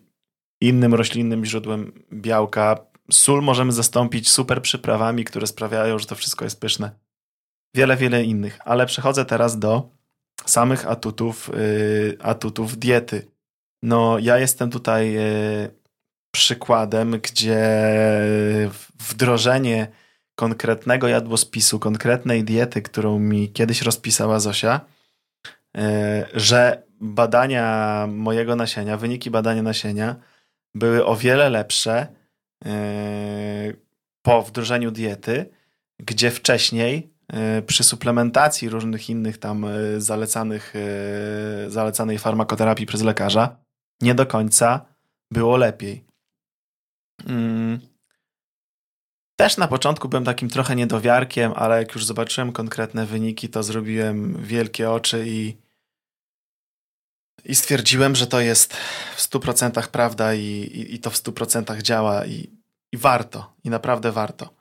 innym 0.60 0.94
roślinnym 0.94 1.44
źródłem 1.44 1.92
białka, 2.12 2.76
sól 3.10 3.42
możemy 3.42 3.72
zastąpić 3.72 4.30
super 4.30 4.62
przyprawami, 4.62 5.24
które 5.24 5.46
sprawiają, 5.46 5.98
że 5.98 6.06
to 6.06 6.14
wszystko 6.14 6.44
jest 6.44 6.60
pyszne. 6.60 6.90
Wiele, 7.74 7.96
wiele 7.96 8.24
innych, 8.24 8.58
ale 8.64 8.86
przechodzę 8.86 9.24
teraz 9.24 9.58
do 9.58 9.90
samych 10.46 10.86
atutów, 10.86 11.50
yy, 11.54 12.18
atutów 12.20 12.78
diety. 12.78 13.28
No, 13.82 14.18
ja 14.18 14.38
jestem 14.38 14.70
tutaj 14.70 15.12
yy, 15.12 15.81
przykładem, 16.32 17.20
gdzie 17.20 17.60
wdrożenie 18.98 19.88
konkretnego 20.34 21.08
jadłospisu, 21.08 21.78
konkretnej 21.78 22.44
diety, 22.44 22.82
którą 22.82 23.18
mi 23.18 23.52
kiedyś 23.52 23.82
rozpisała 23.82 24.40
Zosia, 24.40 24.80
E, 25.76 26.26
że 26.34 26.82
badania 27.00 28.06
mojego 28.10 28.56
nasienia, 28.56 28.96
wyniki 28.96 29.30
badania 29.30 29.62
nasienia 29.62 30.16
były 30.74 31.06
o 31.06 31.16
wiele 31.16 31.50
lepsze 31.50 32.06
e, 32.64 33.72
po 34.22 34.42
wdrożeniu 34.42 34.90
diety, 34.90 35.50
gdzie 36.00 36.30
wcześniej 36.30 37.12
e, 37.28 37.62
przy 37.62 37.84
suplementacji 37.84 38.68
różnych 38.68 39.10
innych 39.10 39.38
tam 39.38 39.66
zalecanych, 39.98 40.74
zalecanej 41.68 42.18
farmakoterapii 42.18 42.86
przez 42.86 43.02
lekarza 43.02 43.56
nie 44.00 44.14
do 44.14 44.26
końca 44.26 44.84
było 45.30 45.56
lepiej. 45.56 46.04
Mm. 47.26 47.80
Też 49.36 49.56
na 49.56 49.68
początku 49.68 50.08
byłem 50.08 50.24
takim 50.24 50.48
trochę 50.48 50.76
niedowiarkiem, 50.76 51.52
ale 51.56 51.78
jak 51.78 51.94
już 51.94 52.04
zobaczyłem 52.04 52.52
konkretne 52.52 53.06
wyniki, 53.06 53.48
to 53.48 53.62
zrobiłem 53.62 54.44
wielkie 54.44 54.90
oczy 54.90 55.24
i 55.26 55.62
i 57.44 57.54
stwierdziłem, 57.54 58.16
że 58.16 58.26
to 58.26 58.40
jest 58.40 58.74
w 59.16 59.28
100% 59.30 59.88
prawda 59.88 60.34
i, 60.34 60.40
i, 60.40 60.94
i 60.94 60.98
to 60.98 61.10
w 61.10 61.14
100% 61.14 61.82
działa 61.82 62.26
i, 62.26 62.50
i 62.92 62.96
warto, 62.96 63.54
i 63.64 63.70
naprawdę 63.70 64.12
warto. 64.12 64.54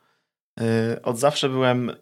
Yy, 0.60 1.02
od 1.02 1.18
zawsze 1.18 1.48
byłem 1.48 1.92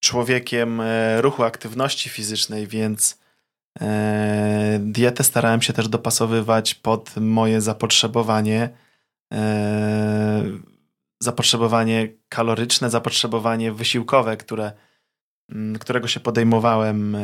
człowiekiem 0.00 0.80
e, 0.80 1.22
ruchu, 1.22 1.44
aktywności 1.44 2.10
fizycznej, 2.10 2.66
więc 2.66 3.18
e, 3.80 4.78
dietę 4.80 5.24
starałem 5.24 5.62
się 5.62 5.72
też 5.72 5.88
dopasowywać 5.88 6.74
pod 6.74 7.16
moje 7.16 7.60
zapotrzebowanie. 7.60 8.68
E, 9.32 10.42
zapotrzebowanie 11.20 12.08
kaloryczne, 12.28 12.90
zapotrzebowanie 12.90 13.72
wysiłkowe, 13.72 14.36
które, 14.36 14.72
którego 15.80 16.08
się 16.08 16.20
podejmowałem 16.20 17.16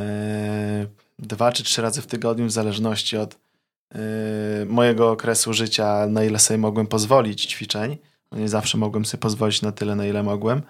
dwa 1.19 1.53
czy 1.53 1.65
trzy 1.65 1.83
razy 1.83 2.03
w 2.03 2.07
tygodniu, 2.07 2.47
w 2.47 2.53
zależności 2.53 3.17
od 3.17 3.39
yy, 3.95 4.01
mojego 4.67 5.11
okresu 5.11 5.53
życia, 5.53 6.07
na 6.07 6.25
ile 6.25 6.39
sobie 6.39 6.59
mogłem 6.59 6.87
pozwolić 6.87 7.47
ćwiczeń. 7.47 7.99
No 8.33 8.39
nie 8.39 8.49
zawsze 8.49 8.79
mogłem 8.79 9.05
sobie 9.05 9.21
pozwolić 9.21 9.63
na 9.63 9.73
tyle, 9.73 9.97
na 9.97 10.07
ile 10.07 10.23
mogłem. 10.23 10.63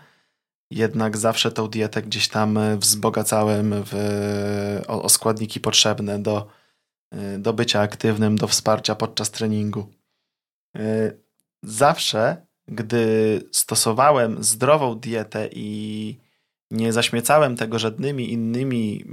Jednak 0.70 1.16
zawsze 1.16 1.52
tą 1.52 1.68
dietę 1.68 2.02
gdzieś 2.02 2.28
tam 2.28 2.58
wzbogacałem 2.78 3.74
w, 3.86 3.94
o, 4.88 5.02
o 5.02 5.08
składniki 5.08 5.60
potrzebne 5.60 6.22
do, 6.22 6.48
do 7.38 7.52
bycia 7.52 7.80
aktywnym, 7.80 8.36
do 8.36 8.48
wsparcia 8.48 8.94
podczas 8.94 9.30
treningu. 9.30 9.86
Zawsze, 11.62 12.46
gdy 12.68 13.40
stosowałem 13.52 14.44
zdrową 14.44 14.94
dietę 14.94 15.48
i 15.52 16.18
nie 16.70 16.92
zaśmiecałem 16.92 17.56
tego 17.56 17.78
żadnymi 17.78 18.32
innymi 18.32 19.04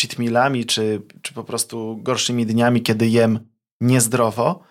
cheat 0.00 0.18
mealami, 0.18 0.66
czy, 0.66 1.02
czy 1.22 1.34
po 1.34 1.44
prostu 1.44 1.98
gorszymi 2.02 2.46
dniami, 2.46 2.82
kiedy 2.82 3.08
jem 3.08 3.38
niezdrowo. 3.80 4.62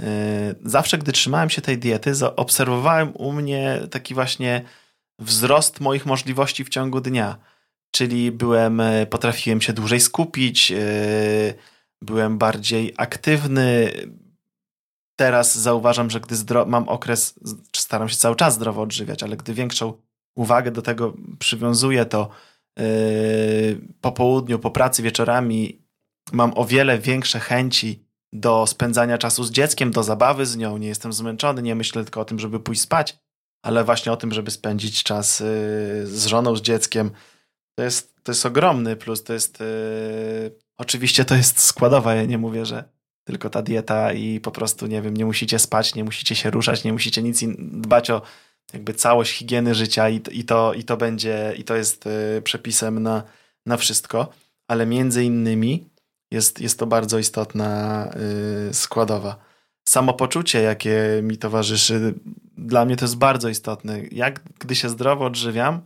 E, 0.00 0.54
zawsze, 0.64 0.98
gdy 0.98 1.12
trzymałem 1.12 1.50
się 1.50 1.62
tej 1.62 1.78
diety, 1.78 2.12
obserwowałem 2.36 3.16
u 3.16 3.32
mnie 3.32 3.80
taki 3.90 4.14
właśnie 4.14 4.62
wzrost 5.18 5.80
moich 5.80 6.06
możliwości 6.06 6.64
w 6.64 6.68
ciągu 6.68 7.00
dnia. 7.00 7.38
Czyli 7.90 8.32
byłem, 8.32 8.80
e, 8.80 9.06
potrafiłem 9.06 9.60
się 9.60 9.72
dłużej 9.72 10.00
skupić, 10.00 10.72
e, 10.72 10.76
byłem 12.02 12.38
bardziej 12.38 12.94
aktywny. 12.96 13.92
Teraz 15.16 15.58
zauważam, 15.58 16.10
że 16.10 16.20
gdy 16.20 16.36
mam 16.66 16.88
okres, 16.88 17.34
staram 17.76 18.08
się 18.08 18.16
cały 18.16 18.36
czas 18.36 18.54
zdrowo 18.54 18.82
odżywiać, 18.82 19.22
ale 19.22 19.36
gdy 19.36 19.54
większą 19.54 19.92
uwagę 20.36 20.70
do 20.70 20.82
tego 20.82 21.14
przywiązuję, 21.38 22.04
to 22.04 22.28
yy, 22.78 22.84
po 24.00 24.12
południu, 24.12 24.58
po 24.58 24.70
pracy, 24.70 25.02
wieczorami 25.02 25.82
mam 26.32 26.52
o 26.56 26.64
wiele 26.64 26.98
większe 26.98 27.40
chęci 27.40 28.04
do 28.32 28.66
spędzania 28.66 29.18
czasu 29.18 29.44
z 29.44 29.50
dzieckiem, 29.50 29.90
do 29.90 30.02
zabawy 30.02 30.46
z 30.46 30.56
nią. 30.56 30.76
Nie 30.76 30.88
jestem 30.88 31.12
zmęczony, 31.12 31.62
nie 31.62 31.74
myślę 31.74 32.04
tylko 32.04 32.20
o 32.20 32.24
tym, 32.24 32.38
żeby 32.38 32.60
pójść 32.60 32.80
spać, 32.80 33.18
ale 33.64 33.84
właśnie 33.84 34.12
o 34.12 34.16
tym, 34.16 34.32
żeby 34.32 34.50
spędzić 34.50 35.02
czas 35.02 35.40
yy, 35.40 35.46
z 36.06 36.26
żoną, 36.26 36.56
z 36.56 36.62
dzieckiem. 36.62 37.10
To 37.78 37.84
jest, 37.84 38.14
to 38.22 38.32
jest 38.32 38.46
ogromny 38.46 38.96
plus. 38.96 39.24
To 39.24 39.32
jest. 39.32 39.60
Yy, 39.60 40.58
oczywiście 40.78 41.24
to 41.24 41.34
jest 41.34 41.60
składowa. 41.60 42.14
Ja 42.14 42.24
nie 42.24 42.38
mówię, 42.38 42.66
że 42.66 42.84
tylko 43.24 43.50
ta 43.50 43.62
dieta 43.62 44.12
i 44.12 44.40
po 44.40 44.50
prostu, 44.50 44.86
nie 44.86 45.02
wiem, 45.02 45.16
nie 45.16 45.26
musicie 45.26 45.58
spać, 45.58 45.94
nie 45.94 46.04
musicie 46.04 46.34
się 46.34 46.50
ruszać, 46.50 46.84
nie 46.84 46.92
musicie 46.92 47.22
nic 47.22 47.44
dbać 47.58 48.10
o 48.10 48.22
jakby 48.72 48.94
całość 48.94 49.32
higieny 49.32 49.74
życia 49.74 50.08
i, 50.08 50.20
i, 50.30 50.44
to, 50.44 50.74
i 50.74 50.84
to 50.84 50.96
będzie, 50.96 51.54
i 51.56 51.64
to 51.64 51.76
jest 51.76 52.06
yy, 52.06 52.42
przepisem 52.42 53.02
na, 53.02 53.22
na 53.66 53.76
wszystko, 53.76 54.28
ale 54.68 54.86
między 54.86 55.24
innymi 55.24 55.88
jest, 56.30 56.60
jest 56.60 56.78
to 56.78 56.86
bardzo 56.86 57.18
istotna 57.18 58.08
yy, 58.66 58.74
składowa. 58.74 59.36
Samopoczucie, 59.88 60.62
jakie 60.62 61.20
mi 61.22 61.38
towarzyszy, 61.38 62.14
dla 62.56 62.84
mnie 62.84 62.96
to 62.96 63.04
jest 63.04 63.16
bardzo 63.16 63.48
istotne. 63.48 64.00
Jak 64.12 64.40
gdy 64.60 64.74
się 64.74 64.88
zdrowo 64.88 65.24
odżywiam, 65.24 65.80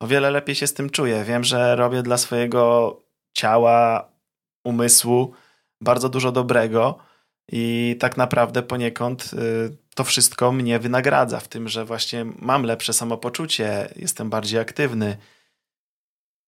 o 0.00 0.06
wiele 0.06 0.30
lepiej 0.30 0.54
się 0.54 0.66
z 0.66 0.74
tym 0.74 0.90
czuję. 0.90 1.24
Wiem, 1.24 1.44
że 1.44 1.76
robię 1.76 2.02
dla 2.02 2.16
swojego 2.16 2.96
ciała, 3.32 4.08
umysłu 4.64 5.34
bardzo 5.82 6.08
dużo 6.08 6.32
dobrego 6.32 6.98
i 7.52 7.96
tak 8.00 8.16
naprawdę 8.16 8.62
poniekąd 8.62 9.32
yy, 9.32 9.76
to 9.94 10.04
wszystko 10.04 10.52
mnie 10.52 10.78
wynagradza 10.78 11.40
w 11.40 11.48
tym, 11.48 11.68
że 11.68 11.84
właśnie 11.84 12.24
mam 12.38 12.62
lepsze 12.62 12.92
samopoczucie, 12.92 13.88
jestem 13.96 14.30
bardziej 14.30 14.60
aktywny 14.60 15.16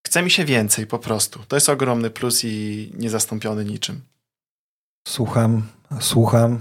Chce 0.07 0.23
mi 0.23 0.31
się 0.31 0.45
więcej 0.45 0.87
po 0.87 0.99
prostu. 0.99 1.41
To 1.49 1.57
jest 1.57 1.69
ogromny 1.69 2.11
plus 2.11 2.45
i 2.45 2.91
niezastąpiony 2.95 3.65
niczym. 3.65 4.01
Słucham, 5.09 5.63
słucham. 6.01 6.61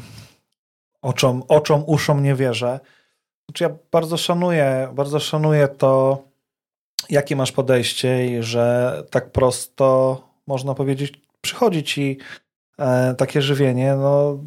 Oczom, 1.01 1.43
oczom 1.47 1.83
uszom 1.87 2.23
nie 2.23 2.35
wierzę. 2.35 2.79
Znaczy 3.49 3.63
ja 3.63 3.69
bardzo 3.91 4.17
szanuję, 4.17 4.89
bardzo 4.93 5.19
szanuję 5.19 5.67
to, 5.67 6.23
jakie 7.09 7.35
masz 7.35 7.51
podejście 7.51 8.25
i 8.25 8.43
że 8.43 9.03
tak 9.11 9.31
prosto 9.31 10.21
można 10.47 10.73
powiedzieć, 10.73 11.21
przychodzi 11.41 11.83
ci 11.83 12.17
takie 13.17 13.41
żywienie. 13.41 13.95
No, 13.95 14.37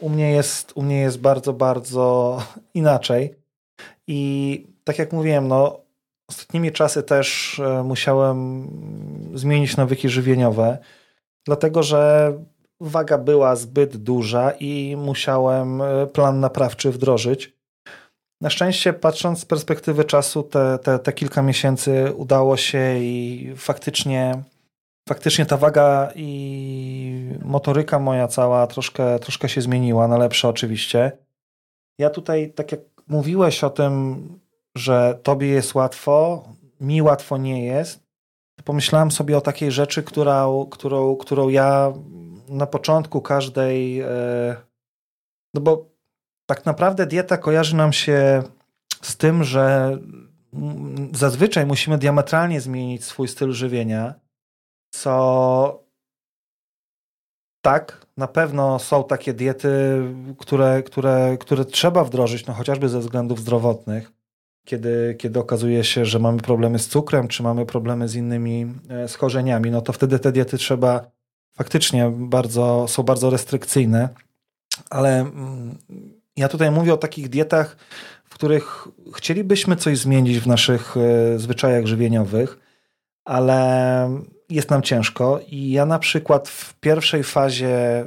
u 0.00 0.08
mnie 0.08 0.30
jest, 0.30 0.72
u 0.74 0.82
mnie 0.82 1.00
jest 1.00 1.20
bardzo, 1.20 1.52
bardzo 1.52 2.38
inaczej. 2.74 3.34
I 4.06 4.66
tak 4.84 4.98
jak 4.98 5.12
mówiłem, 5.12 5.48
no, 5.48 5.84
Ostatnimi 6.30 6.72
czasy 6.72 7.02
też 7.02 7.58
e, 7.58 7.82
musiałem 7.82 8.68
zmienić 9.34 9.76
nawyki 9.76 10.08
żywieniowe, 10.08 10.78
dlatego 11.46 11.82
że 11.82 12.32
waga 12.80 13.18
była 13.18 13.56
zbyt 13.56 13.96
duża 13.96 14.50
i 14.60 14.96
musiałem 14.98 15.82
e, 15.82 16.06
plan 16.06 16.40
naprawczy 16.40 16.90
wdrożyć. 16.90 17.54
Na 18.40 18.50
szczęście, 18.50 18.92
patrząc 18.92 19.40
z 19.40 19.44
perspektywy 19.44 20.04
czasu, 20.04 20.42
te, 20.42 20.78
te, 20.78 20.98
te 20.98 21.12
kilka 21.12 21.42
miesięcy 21.42 22.12
udało 22.16 22.56
się 22.56 22.98
i 22.98 23.52
faktycznie, 23.56 24.42
faktycznie 25.08 25.46
ta 25.46 25.56
waga 25.56 26.12
i 26.14 27.38
motoryka 27.44 27.98
moja 27.98 28.28
cała 28.28 28.66
troszkę, 28.66 29.18
troszkę 29.18 29.48
się 29.48 29.60
zmieniła, 29.60 30.08
na 30.08 30.18
lepsze 30.18 30.48
oczywiście. 30.48 31.12
Ja 31.98 32.10
tutaj, 32.10 32.52
tak 32.52 32.72
jak 32.72 32.80
mówiłeś 33.08 33.64
o 33.64 33.70
tym, 33.70 34.28
że 34.74 35.18
tobie 35.22 35.48
jest 35.48 35.74
łatwo, 35.74 36.44
mi 36.80 37.02
łatwo 37.02 37.36
nie 37.36 37.64
jest, 37.64 38.04
pomyślałem 38.64 39.10
sobie 39.10 39.36
o 39.36 39.40
takiej 39.40 39.72
rzeczy, 39.72 40.02
która, 40.02 40.46
którą, 40.70 41.16
którą 41.16 41.48
ja 41.48 41.92
na 42.48 42.66
początku 42.66 43.20
każdej. 43.20 44.00
E, 44.00 44.06
no 45.54 45.60
bo 45.60 45.86
tak 46.46 46.66
naprawdę 46.66 47.06
dieta 47.06 47.38
kojarzy 47.38 47.76
nam 47.76 47.92
się 47.92 48.42
z 49.02 49.16
tym, 49.16 49.44
że 49.44 49.98
zazwyczaj 51.12 51.66
musimy 51.66 51.98
diametralnie 51.98 52.60
zmienić 52.60 53.04
swój 53.04 53.28
styl 53.28 53.52
żywienia, 53.52 54.14
co 55.00 55.84
tak, 57.60 58.06
na 58.16 58.28
pewno 58.28 58.78
są 58.78 59.04
takie 59.04 59.34
diety, 59.34 60.02
które, 60.38 60.82
które, 60.82 61.36
które 61.40 61.64
trzeba 61.64 62.04
wdrożyć, 62.04 62.46
no 62.46 62.54
chociażby 62.54 62.88
ze 62.88 63.00
względów 63.00 63.40
zdrowotnych 63.40 64.12
kiedy, 64.64 65.16
kiedy 65.18 65.40
okazuje 65.40 65.84
się, 65.84 66.04
że 66.04 66.18
mamy 66.18 66.38
problemy 66.38 66.78
z 66.78 66.88
cukrem, 66.88 67.28
czy 67.28 67.42
mamy 67.42 67.66
problemy 67.66 68.08
z 68.08 68.14
innymi 68.14 68.66
e, 68.88 69.08
schorzeniami, 69.08 69.70
no 69.70 69.80
to 69.80 69.92
wtedy 69.92 70.18
te 70.18 70.32
diety 70.32 70.58
trzeba 70.58 71.10
faktycznie 71.52 72.12
bardzo, 72.16 72.88
są 72.88 73.02
bardzo 73.02 73.30
restrykcyjne. 73.30 74.08
Ale 74.90 75.20
mm, 75.20 75.78
ja 76.36 76.48
tutaj 76.48 76.70
mówię 76.70 76.94
o 76.94 76.96
takich 76.96 77.28
dietach, 77.28 77.76
w 78.24 78.34
których 78.34 78.88
chcielibyśmy 79.16 79.76
coś 79.76 79.98
zmienić 79.98 80.38
w 80.38 80.46
naszych 80.46 80.96
e, 80.96 81.38
zwyczajach 81.38 81.86
żywieniowych, 81.86 82.58
ale 83.24 84.24
jest 84.50 84.70
nam 84.70 84.82
ciężko. 84.82 85.40
I 85.48 85.70
ja 85.70 85.86
na 85.86 85.98
przykład 85.98 86.48
w 86.48 86.74
pierwszej 86.74 87.24
fazie 87.24 88.00
e, 88.00 88.06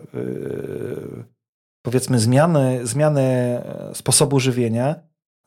powiedzmy 1.81 2.19
zmiany, 2.19 2.87
zmiany 2.87 3.61
sposobu 3.93 4.39
żywienia 4.39 4.95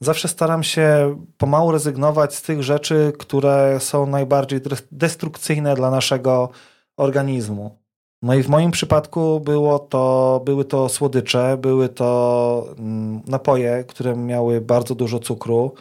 zawsze 0.03 0.29
staram 0.29 0.63
się 0.63 1.17
pomału 1.37 1.73
rezygnować 1.73 2.35
z 2.35 2.43
tych 2.43 2.63
rzeczy, 2.63 3.13
które 3.19 3.81
są 3.81 4.07
najbardziej 4.07 4.61
destrukcyjne 4.93 5.75
dla 5.75 5.91
naszego 5.91 6.49
organizmu. 6.97 7.81
No 8.23 8.35
i 8.35 8.43
w 8.43 8.49
moim 8.49 8.71
przypadku 8.71 9.41
było 9.41 9.79
to, 9.79 10.43
były 10.45 10.65
to 10.65 10.89
słodycze, 10.89 11.57
były 11.57 11.89
to 11.89 12.75
mm, 12.79 13.23
napoje, 13.27 13.85
które 13.85 14.17
miały 14.17 14.61
bardzo 14.61 14.95
dużo 14.95 15.19
cukru. 15.19 15.75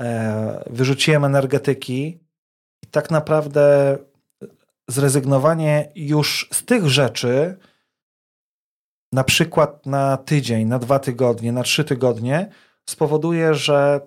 E, 0.00 0.64
wyrzuciłem 0.70 1.24
energetyki 1.24 2.18
i 2.82 2.86
tak 2.86 3.10
naprawdę 3.10 3.98
zrezygnowanie 4.92 5.92
już 5.94 6.48
z 6.52 6.64
tych 6.64 6.88
rzeczy, 6.88 7.56
na 9.12 9.24
przykład 9.24 9.86
na 9.86 10.16
tydzień, 10.16 10.66
na 10.66 10.78
dwa 10.78 10.98
tygodnie, 10.98 11.52
na 11.52 11.62
trzy 11.62 11.84
tygodnie, 11.84 12.48
spowoduje, 12.88 13.54
że 13.54 14.00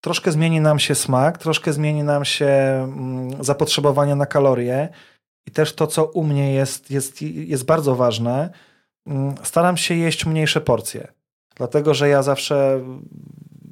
troszkę 0.00 0.32
zmieni 0.32 0.60
nam 0.60 0.78
się 0.78 0.94
smak, 0.94 1.38
troszkę 1.38 1.72
zmieni 1.72 2.02
nam 2.02 2.24
się 2.24 2.46
mm, 2.46 3.44
zapotrzebowanie 3.44 4.14
na 4.14 4.26
kalorie 4.26 4.88
i 5.46 5.50
też 5.50 5.74
to, 5.74 5.86
co 5.86 6.04
u 6.04 6.24
mnie 6.24 6.54
jest, 6.54 6.90
jest, 6.90 7.22
jest 7.22 7.64
bardzo 7.64 7.94
ważne, 7.94 8.50
mm, 9.06 9.34
staram 9.42 9.76
się 9.76 9.94
jeść 9.94 10.26
mniejsze 10.26 10.60
porcje. 10.60 11.12
Dlatego, 11.56 11.94
że 11.94 12.08
ja 12.08 12.22
zawsze 12.22 12.80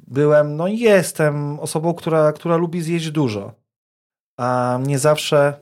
byłem, 0.07 0.55
no 0.55 0.67
i 0.67 0.79
jestem 0.79 1.59
osobą, 1.59 1.93
która, 1.93 2.33
która 2.33 2.57
lubi 2.57 2.81
zjeść 2.81 3.11
dużo. 3.11 3.53
A 4.37 4.79
nie 4.83 4.99
zawsze, 4.99 5.53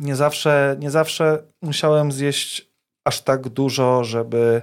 nie 0.00 0.16
zawsze, 0.16 0.76
nie 0.78 0.90
zawsze 0.90 1.42
musiałem 1.62 2.12
zjeść 2.12 2.70
aż 3.04 3.20
tak 3.20 3.48
dużo, 3.48 4.04
żeby, 4.04 4.62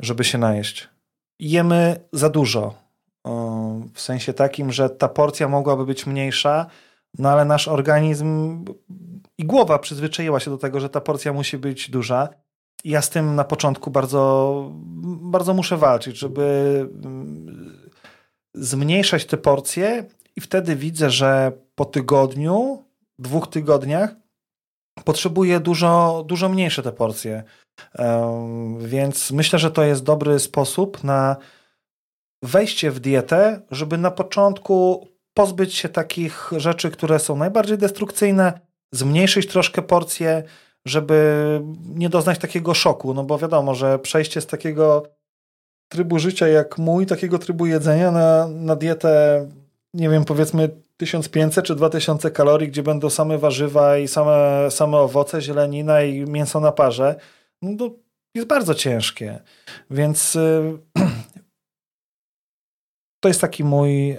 żeby 0.00 0.24
się 0.24 0.38
najeść 0.38 0.94
jemy 1.38 2.08
za 2.12 2.30
dużo. 2.30 2.74
W 3.94 4.00
sensie 4.00 4.32
takim, 4.32 4.72
że 4.72 4.90
ta 4.90 5.08
porcja 5.08 5.48
mogłaby 5.48 5.86
być 5.86 6.06
mniejsza, 6.06 6.66
no 7.18 7.30
ale 7.30 7.44
nasz 7.44 7.68
organizm 7.68 8.64
i 9.38 9.44
głowa 9.44 9.78
przyzwyczaiła 9.78 10.40
się 10.40 10.50
do 10.50 10.58
tego, 10.58 10.80
że 10.80 10.88
ta 10.88 11.00
porcja 11.00 11.32
musi 11.32 11.58
być 11.58 11.90
duża. 11.90 12.28
Ja 12.84 13.02
z 13.02 13.10
tym 13.10 13.34
na 13.34 13.44
początku 13.44 13.90
bardzo, 13.90 14.70
bardzo 15.22 15.54
muszę 15.54 15.76
walczyć, 15.76 16.18
żeby 16.18 16.88
mm, 17.04 17.90
zmniejszać 18.54 19.24
te 19.24 19.36
porcje, 19.36 20.04
i 20.36 20.40
wtedy 20.40 20.76
widzę, 20.76 21.10
że 21.10 21.52
po 21.74 21.84
tygodniu, 21.84 22.84
dwóch 23.18 23.48
tygodniach 23.48 24.14
potrzebuję 25.04 25.60
dużo, 25.60 26.24
dużo 26.26 26.48
mniejsze 26.48 26.82
te 26.82 26.92
porcje. 26.92 27.42
Więc 28.78 29.30
myślę, 29.30 29.58
że 29.58 29.70
to 29.70 29.82
jest 29.82 30.04
dobry 30.04 30.38
sposób 30.38 31.04
na 31.04 31.36
wejście 32.42 32.90
w 32.90 33.00
dietę, 33.00 33.60
żeby 33.70 33.98
na 33.98 34.10
początku 34.10 35.08
pozbyć 35.34 35.74
się 35.74 35.88
takich 35.88 36.50
rzeczy, 36.56 36.90
które 36.90 37.18
są 37.18 37.36
najbardziej 37.36 37.78
destrukcyjne, 37.78 38.60
zmniejszyć 38.92 39.46
troszkę 39.46 39.82
porcje, 39.82 40.42
żeby 40.86 41.60
nie 41.94 42.08
doznać 42.08 42.38
takiego 42.38 42.74
szoku, 42.74 43.14
no 43.14 43.24
bo 43.24 43.38
wiadomo, 43.38 43.74
że 43.74 43.98
przejście 43.98 44.40
z 44.40 44.46
takiego 44.46 45.02
trybu 45.88 46.18
życia 46.18 46.48
jak 46.48 46.78
mój, 46.78 47.06
takiego 47.06 47.38
trybu 47.38 47.66
jedzenia 47.66 48.10
na, 48.10 48.48
na 48.48 48.76
dietę, 48.76 49.46
nie 49.94 50.08
wiem, 50.08 50.24
powiedzmy 50.24 50.83
1500 50.96 51.64
czy 51.64 51.74
2000 51.74 52.30
kalorii, 52.30 52.68
gdzie 52.68 52.82
będą 52.82 53.10
same 53.10 53.38
warzywa 53.38 53.98
i 53.98 54.08
same, 54.08 54.70
same 54.70 54.96
owoce, 54.98 55.42
zielenina 55.42 56.02
i 56.02 56.20
mięso 56.20 56.60
na 56.60 56.72
parze, 56.72 57.16
no 57.62 57.76
to 57.78 57.90
jest 58.34 58.48
bardzo 58.48 58.74
ciężkie. 58.74 59.40
Więc 59.90 60.36
y, 60.36 60.78
to 63.22 63.28
jest 63.28 63.40
taki 63.40 63.64
mój 63.64 64.10
e, 64.10 64.18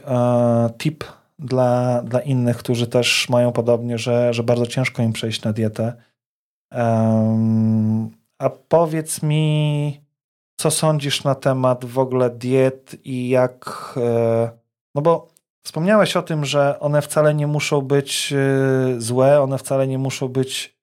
tip 0.78 1.04
dla, 1.40 2.02
dla 2.02 2.20
innych, 2.20 2.58
którzy 2.58 2.88
też 2.88 3.30
mają 3.30 3.52
podobnie, 3.52 3.98
że, 3.98 4.34
że 4.34 4.44
bardzo 4.44 4.68
ciężko 4.68 5.02
im 5.02 5.14
przejść 5.14 5.44
na 5.44 5.54
dietę. 5.54 5.94
a 8.40 8.50
powiedz 8.68 9.24
mi, 9.24 10.02
co 10.60 10.72
sądzisz 10.72 11.24
na 11.24 11.36
temat 11.36 11.86
w 11.86 12.00
ogóle 12.00 12.30
diet 12.30 12.96
i 13.04 13.30
jak. 13.30 13.94
E, 13.98 14.50
no 14.96 15.02
bo 15.02 15.35
wspomniałeś 15.66 16.18
o 16.18 16.22
tym, 16.22 16.46
że 16.46 16.80
one 16.80 17.02
wcale 17.02 17.36
nie 17.36 17.48
muszą 17.48 17.82
być 17.82 18.34
e, 18.34 19.02
złe, 19.02 19.42
one 19.42 19.58
wcale 19.58 19.88
nie 19.88 19.98
muszą 19.98 20.28
być 20.28 20.76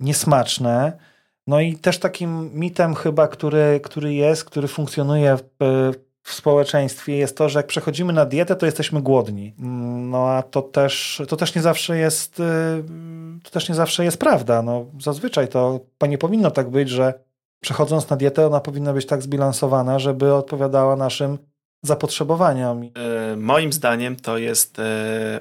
niesmaczne. 0.00 0.98
No 1.46 1.60
i 1.60 1.76
też 1.76 1.98
takim 1.98 2.50
mitem 2.54 2.94
chyba, 2.94 3.28
który, 3.28 3.80
który 3.82 4.14
jest, 4.14 4.44
który 4.44 4.68
funkcjonuje 4.68 5.36
w, 5.36 5.42
w 6.22 6.32
społeczeństwie 6.32 7.16
jest 7.16 7.36
to, 7.36 7.48
że 7.48 7.58
jak 7.58 7.66
przechodzimy 7.66 8.12
na 8.12 8.26
dietę, 8.26 8.56
to 8.56 8.66
jesteśmy 8.66 9.02
głodni. 9.02 9.54
No 10.08 10.28
a 10.28 10.42
to 10.42 10.62
też, 10.62 11.22
to 11.28 11.36
też 11.36 11.54
nie 11.54 11.62
zawsze 11.62 11.98
jest 11.98 12.40
y, 12.40 12.42
to 13.42 13.50
też 13.50 13.68
nie 13.68 13.74
zawsze 13.74 14.04
jest 14.04 14.18
prawda. 14.18 14.62
No, 14.62 14.86
zazwyczaj 15.00 15.48
to 15.48 15.80
nie 16.08 16.18
powinno 16.18 16.50
tak 16.50 16.70
być, 16.70 16.88
że 16.88 17.14
przechodząc 17.60 18.10
na 18.10 18.16
dietę, 18.16 18.46
ona 18.46 18.60
powinna 18.60 18.92
być 18.92 19.06
tak 19.06 19.22
zbilansowana, 19.22 19.98
żeby 19.98 20.34
odpowiadała 20.34 20.96
naszym 20.96 21.38
zapotrzebowaniom. 21.86 22.82
E, 22.82 23.36
moim 23.36 23.72
zdaniem 23.72 24.16
to 24.16 24.38
jest 24.38 24.78
e, 24.78 25.40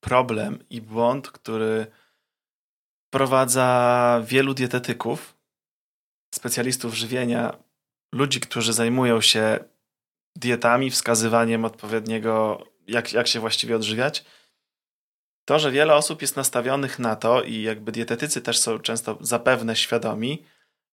problem 0.00 0.58
i 0.70 0.80
błąd, 0.80 1.30
który 1.30 1.86
wprowadza 3.08 4.20
wielu 4.24 4.54
dietetyków, 4.54 5.36
specjalistów 6.34 6.94
żywienia, 6.94 7.56
ludzi, 8.14 8.40
którzy 8.40 8.72
zajmują 8.72 9.20
się 9.20 9.58
dietami, 10.36 10.90
wskazywaniem 10.90 11.64
odpowiedniego, 11.64 12.64
jak, 12.86 13.12
jak 13.12 13.26
się 13.26 13.40
właściwie 13.40 13.76
odżywiać. 13.76 14.24
To, 15.44 15.58
że 15.58 15.70
wiele 15.70 15.94
osób 15.94 16.22
jest 16.22 16.36
nastawionych 16.36 16.98
na 16.98 17.16
to 17.16 17.42
i 17.42 17.62
jakby 17.62 17.92
dietetycy 17.92 18.42
też 18.42 18.58
są 18.58 18.78
często 18.78 19.18
zapewne 19.20 19.76
świadomi, 19.76 20.44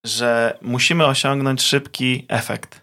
że 0.05 0.57
musimy 0.61 1.05
osiągnąć 1.05 1.61
szybki 1.61 2.25
efekt. 2.29 2.82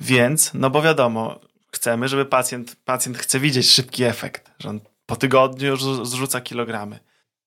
Więc, 0.00 0.54
no 0.54 0.70
bo 0.70 0.82
wiadomo, 0.82 1.40
chcemy, 1.72 2.08
żeby 2.08 2.24
pacjent, 2.24 2.76
pacjent 2.84 3.18
chce 3.18 3.40
widzieć 3.40 3.70
szybki 3.70 4.04
efekt, 4.04 4.50
że 4.58 4.68
on 4.68 4.80
po 5.06 5.16
tygodniu 5.16 5.68
już 5.68 5.82
zrzuca 5.84 6.40
kilogramy. 6.40 6.98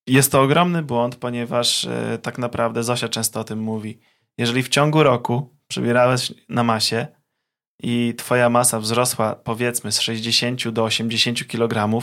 Jest 0.08 0.32
to 0.32 0.42
ogromny 0.42 0.84
błąd, 0.84 1.16
ponieważ 1.16 1.86
e, 1.86 2.20
tak 2.22 2.38
naprawdę 2.38 2.84
Zosia 2.84 3.10
często 3.10 3.40
o 3.40 3.44
tym 3.44 3.60
mówi. 3.60 4.00
Jeżeli 4.38 4.64
w 4.64 4.70
ciągu 4.70 5.04
roku 5.04 5.58
przybierałeś 5.68 6.34
na 6.50 6.64
masie 6.64 7.08
i 7.84 8.14
twoja 8.18 8.50
masa 8.50 8.80
wzrosła 8.80 9.36
powiedzmy 9.36 9.92
z 9.92 10.02
60 10.02 10.70
do 10.70 10.84
80 10.84 11.48
kg, 11.48 12.02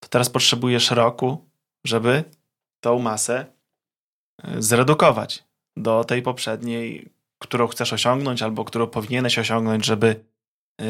to 0.00 0.08
teraz 0.08 0.30
potrzebujesz 0.30 0.90
roku, 0.90 1.50
żeby 1.84 2.24
tą 2.80 2.98
masę 2.98 3.46
e, 4.42 4.62
zredukować 4.62 5.44
do 5.76 6.04
tej 6.04 6.22
poprzedniej, 6.22 7.12
którą 7.40 7.66
chcesz 7.66 7.92
osiągnąć 7.92 8.42
albo 8.42 8.64
którą 8.64 8.86
powinieneś 8.86 9.38
osiągnąć, 9.38 9.86
żeby 9.86 10.24
yy, 10.80 10.86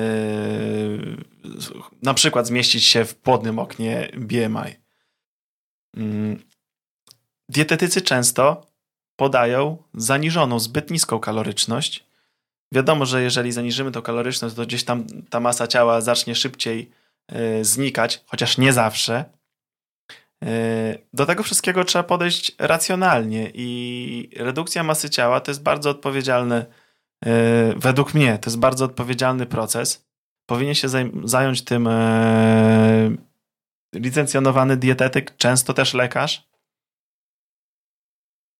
na 2.02 2.14
przykład 2.14 2.46
zmieścić 2.46 2.84
się 2.84 3.04
w 3.04 3.16
płodnym 3.16 3.58
oknie 3.58 4.10
BMI. 4.16 4.74
Mm. 5.96 6.42
Dietetycy 7.48 8.02
często 8.02 8.66
podają 9.16 9.82
zaniżoną, 9.94 10.58
zbyt 10.58 10.90
niską 10.90 11.18
kaloryczność. 11.18 12.06
Wiadomo, 12.72 13.06
że 13.06 13.22
jeżeli 13.22 13.52
zaniżymy 13.52 13.92
tą 13.92 14.02
kaloryczność, 14.02 14.54
to 14.54 14.66
gdzieś 14.66 14.84
tam 14.84 15.06
ta 15.30 15.40
masa 15.40 15.66
ciała 15.66 16.00
zacznie 16.00 16.34
szybciej 16.34 16.90
y, 17.32 17.64
znikać, 17.64 18.24
chociaż 18.26 18.58
nie 18.58 18.72
zawsze. 18.72 19.24
Y, 20.44 21.06
do 21.12 21.26
tego 21.26 21.42
wszystkiego 21.42 21.84
trzeba 21.84 22.02
podejść 22.02 22.52
racjonalnie 22.58 23.50
i 23.54 24.30
redukcja 24.36 24.82
masy 24.82 25.10
ciała 25.10 25.40
to 25.40 25.50
jest 25.50 25.62
bardzo 25.62 25.90
odpowiedzialny, 25.90 26.66
y, 27.26 27.28
według 27.76 28.14
mnie, 28.14 28.38
to 28.38 28.50
jest 28.50 28.58
bardzo 28.58 28.84
odpowiedzialny 28.84 29.46
proces. 29.46 30.06
Powinien 30.46 30.74
się 30.74 30.88
zająć 31.24 31.64
tym 31.64 31.88
licencjonowany 33.94 34.76
dietetyk, 34.76 35.36
często 35.36 35.74
też 35.74 35.94
lekarz. 35.94 36.50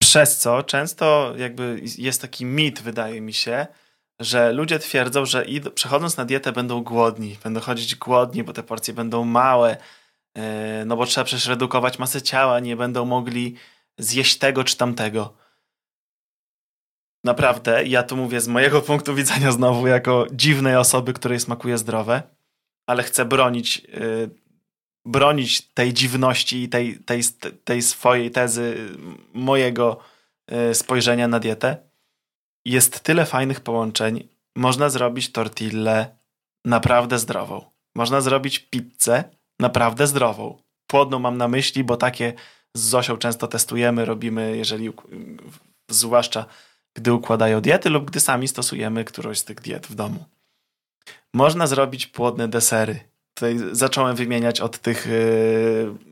Przez 0.02 0.38
co 0.38 0.62
często 0.62 1.34
jakby 1.36 1.82
jest 1.98 2.20
taki 2.20 2.44
mit, 2.44 2.80
wydaje 2.80 3.20
mi 3.20 3.32
się, 3.32 3.66
że 4.20 4.52
ludzie 4.52 4.78
twierdzą, 4.78 5.24
że 5.24 5.46
przechodząc 5.74 6.16
na 6.16 6.24
dietę 6.24 6.52
będą 6.52 6.82
głodni, 6.82 7.38
będą 7.44 7.60
chodzić 7.60 7.96
głodni, 7.96 8.44
bo 8.44 8.52
te 8.52 8.62
porcje 8.62 8.94
będą 8.94 9.24
małe, 9.24 9.70
e, 9.70 9.78
no 10.86 10.96
bo 10.96 11.06
trzeba 11.06 11.24
przecież 11.24 11.46
redukować 11.46 11.98
masę 11.98 12.22
ciała, 12.22 12.60
nie 12.60 12.76
będą 12.76 13.04
mogli 13.04 13.56
zjeść 13.98 14.38
tego 14.38 14.64
czy 14.64 14.76
tamtego. 14.76 15.34
Naprawdę, 17.24 17.84
ja 17.84 18.02
tu 18.02 18.16
mówię 18.16 18.40
z 18.40 18.48
mojego 18.48 18.82
punktu 18.90 19.14
widzenia 19.14 19.52
znowu 19.52 19.86
jako 19.86 20.26
dziwnej 20.32 20.76
osoby, 20.76 21.12
której 21.12 21.40
smakuje 21.40 21.78
zdrowe, 21.78 22.22
ale 22.86 23.02
chcę 23.02 23.24
bronić 23.24 23.82
e, 23.94 24.40
bronić 25.04 25.68
tej 25.74 25.92
dziwności 25.94 26.62
i 26.62 26.68
tej, 26.68 26.98
tej, 26.98 27.22
tej 27.64 27.82
swojej 27.82 28.30
tezy, 28.30 28.76
mojego 29.32 30.00
e, 30.46 30.74
spojrzenia 30.74 31.28
na 31.28 31.40
dietę. 31.40 31.76
Jest 32.64 33.00
tyle 33.00 33.26
fajnych 33.26 33.60
połączeń. 33.60 34.28
Można 34.56 34.90
zrobić 34.90 35.32
tortillę 35.32 36.16
naprawdę 36.64 37.18
zdrową. 37.18 37.64
Można 37.94 38.20
zrobić 38.20 38.58
pizzę 38.58 39.24
naprawdę 39.60 40.06
zdrową. 40.06 40.62
Płodną 40.86 41.18
mam 41.18 41.36
na 41.36 41.48
myśli, 41.48 41.84
bo 41.84 41.96
takie 41.96 42.32
z 42.76 42.80
Zosią 42.80 43.16
często 43.16 43.48
testujemy, 43.48 44.04
robimy, 44.04 44.56
jeżeli 44.56 44.92
zwłaszcza 45.90 46.44
gdy 46.94 47.12
układają 47.12 47.60
diety 47.60 47.90
lub 47.90 48.10
gdy 48.10 48.20
sami 48.20 48.48
stosujemy 48.48 49.04
którąś 49.04 49.38
z 49.38 49.44
tych 49.44 49.60
diet 49.60 49.86
w 49.86 49.94
domu. 49.94 50.24
Można 51.34 51.66
zrobić 51.66 52.06
płodne 52.06 52.48
desery 52.48 53.10
tutaj 53.40 53.58
zacząłem 53.72 54.16
wymieniać 54.16 54.60
od 54.60 54.78
tych 54.78 55.06
e, 55.06 55.10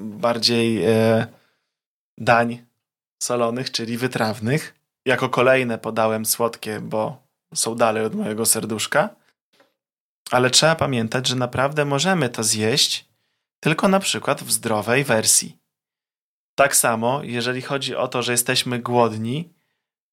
bardziej 0.01 0.85
e, 0.85 1.27
dań 2.19 2.65
solonych, 3.23 3.71
czyli 3.71 3.97
wytrawnych. 3.97 4.75
Jako 5.07 5.29
kolejne 5.29 5.79
podałem 5.79 6.27
słodkie, 6.27 6.81
bo 6.81 7.23
są 7.55 7.75
dalej 7.75 8.05
od 8.05 8.15
mojego 8.15 8.47
serduszka. 8.47 9.09
Ale 10.31 10.51
trzeba 10.51 10.75
pamiętać, 10.75 11.29
że 11.29 11.37
naprawdę 11.37 11.85
możemy 11.85 12.29
to 12.29 12.45
zjeść 12.45 13.08
tylko 13.61 13.89
na 13.89 14.01
przykład 14.01 14.43
w 14.43 14.53
zdrowej 14.53 15.05
wersji. 15.05 15.59
Tak 16.55 16.77
samo, 16.77 17.21
jeżeli 17.23 17.63
chodzi 17.63 17.97
o 17.97 18.09
to, 18.09 18.23
że 18.23 18.33
jesteśmy 18.33 18.79
głodni, 18.79 19.55